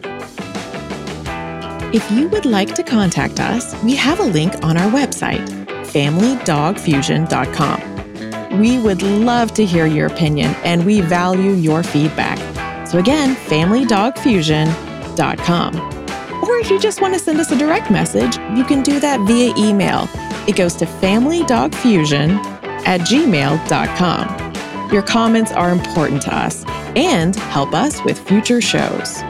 If 1.93 2.11
you 2.11 2.27
would 2.27 2.45
like 2.45 2.75
to 2.75 2.83
contact 2.83 3.39
us, 3.39 3.81
we 3.83 3.95
have 3.95 4.19
a 4.19 4.25
link 4.25 4.53
on 4.61 4.75
our 4.75 4.91
website, 4.91 5.47
familydogfusion.com. 5.87 7.96
We 8.53 8.79
would 8.79 9.01
love 9.01 9.53
to 9.55 9.65
hear 9.65 9.85
your 9.85 10.07
opinion 10.07 10.55
and 10.63 10.85
we 10.85 11.01
value 11.01 11.51
your 11.51 11.83
feedback. 11.83 12.37
So, 12.87 12.99
again, 12.99 13.35
familydogfusion.com. 13.35 15.97
Or 16.43 16.57
if 16.57 16.69
you 16.69 16.79
just 16.79 17.01
want 17.01 17.13
to 17.13 17.19
send 17.19 17.39
us 17.39 17.51
a 17.51 17.57
direct 17.57 17.91
message, 17.91 18.37
you 18.55 18.63
can 18.63 18.83
do 18.83 18.99
that 18.99 19.19
via 19.21 19.53
email. 19.57 20.07
It 20.47 20.55
goes 20.55 20.75
to 20.75 20.85
familydogfusion 20.85 22.37
at 22.85 23.01
gmail.com. 23.01 24.93
Your 24.93 25.01
comments 25.01 25.51
are 25.51 25.71
important 25.71 26.21
to 26.23 26.35
us 26.35 26.63
and 26.95 27.35
help 27.35 27.73
us 27.73 28.03
with 28.03 28.19
future 28.19 28.61
shows. 28.61 29.21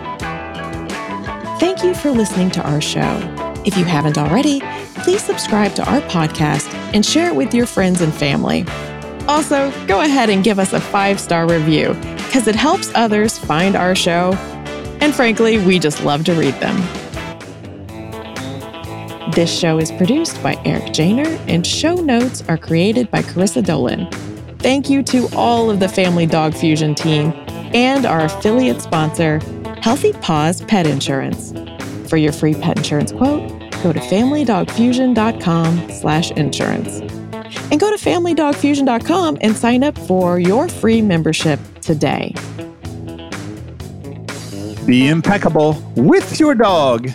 Thank 1.59 1.83
you 1.83 1.95
for 1.95 2.11
listening 2.11 2.51
to 2.51 2.61
our 2.61 2.79
show. 2.79 3.19
If 3.65 3.77
you 3.77 3.83
haven't 3.83 4.17
already, 4.17 4.61
please 4.97 5.23
subscribe 5.23 5.73
to 5.75 5.91
our 5.91 6.01
podcast 6.01 6.71
and 6.93 7.05
share 7.05 7.27
it 7.27 7.35
with 7.35 7.53
your 7.53 7.65
friends 7.65 8.01
and 8.01 8.13
family. 8.13 8.65
Also, 9.27 9.71
go 9.87 10.01
ahead 10.01 10.29
and 10.29 10.43
give 10.43 10.59
us 10.59 10.73
a 10.73 10.79
five 10.79 11.19
star 11.19 11.47
review 11.47 11.93
because 12.27 12.47
it 12.47 12.55
helps 12.55 12.91
others 12.95 13.37
find 13.37 13.75
our 13.75 13.95
show. 13.95 14.33
And 15.01 15.13
frankly, 15.13 15.57
we 15.59 15.79
just 15.79 16.03
love 16.03 16.23
to 16.25 16.33
read 16.33 16.55
them. 16.55 16.75
This 19.31 19.55
show 19.55 19.77
is 19.77 19.91
produced 19.91 20.41
by 20.41 20.55
Eric 20.65 20.85
Janer, 20.85 21.27
and 21.47 21.67
show 21.67 21.95
notes 21.95 22.41
are 22.49 22.57
created 22.57 23.11
by 23.11 23.21
Carissa 23.21 23.63
Dolan. 23.63 24.09
thank 24.59 24.89
you 24.89 25.03
to 25.03 25.27
all 25.35 25.69
of 25.69 25.79
the 25.79 25.87
Family 25.87 26.25
Dog 26.25 26.55
Fusion 26.55 26.95
team 26.95 27.31
and 27.75 28.05
our 28.05 28.25
affiliate 28.25 28.81
sponsor, 28.81 29.39
Healthy 29.81 30.13
Paws 30.13 30.63
Pet 30.63 30.87
Insurance. 30.87 31.53
For 32.09 32.17
your 32.17 32.31
free 32.33 32.55
pet 32.55 32.77
insurance 32.77 33.11
quote, 33.11 33.47
go 33.83 33.93
to 33.93 33.99
familydogfusion.com 33.99 35.91
slash 35.91 36.31
insurance. 36.31 37.16
And 37.71 37.79
go 37.79 37.95
to 37.95 37.97
familydogfusion.com 37.97 39.37
and 39.41 39.55
sign 39.55 39.83
up 39.83 39.97
for 39.97 40.39
your 40.39 40.67
free 40.67 41.01
membership 41.01 41.59
today. 41.81 42.33
Be 44.85 45.07
impeccable 45.07 45.73
with 45.95 46.39
your 46.39 46.55
dog. 46.55 47.09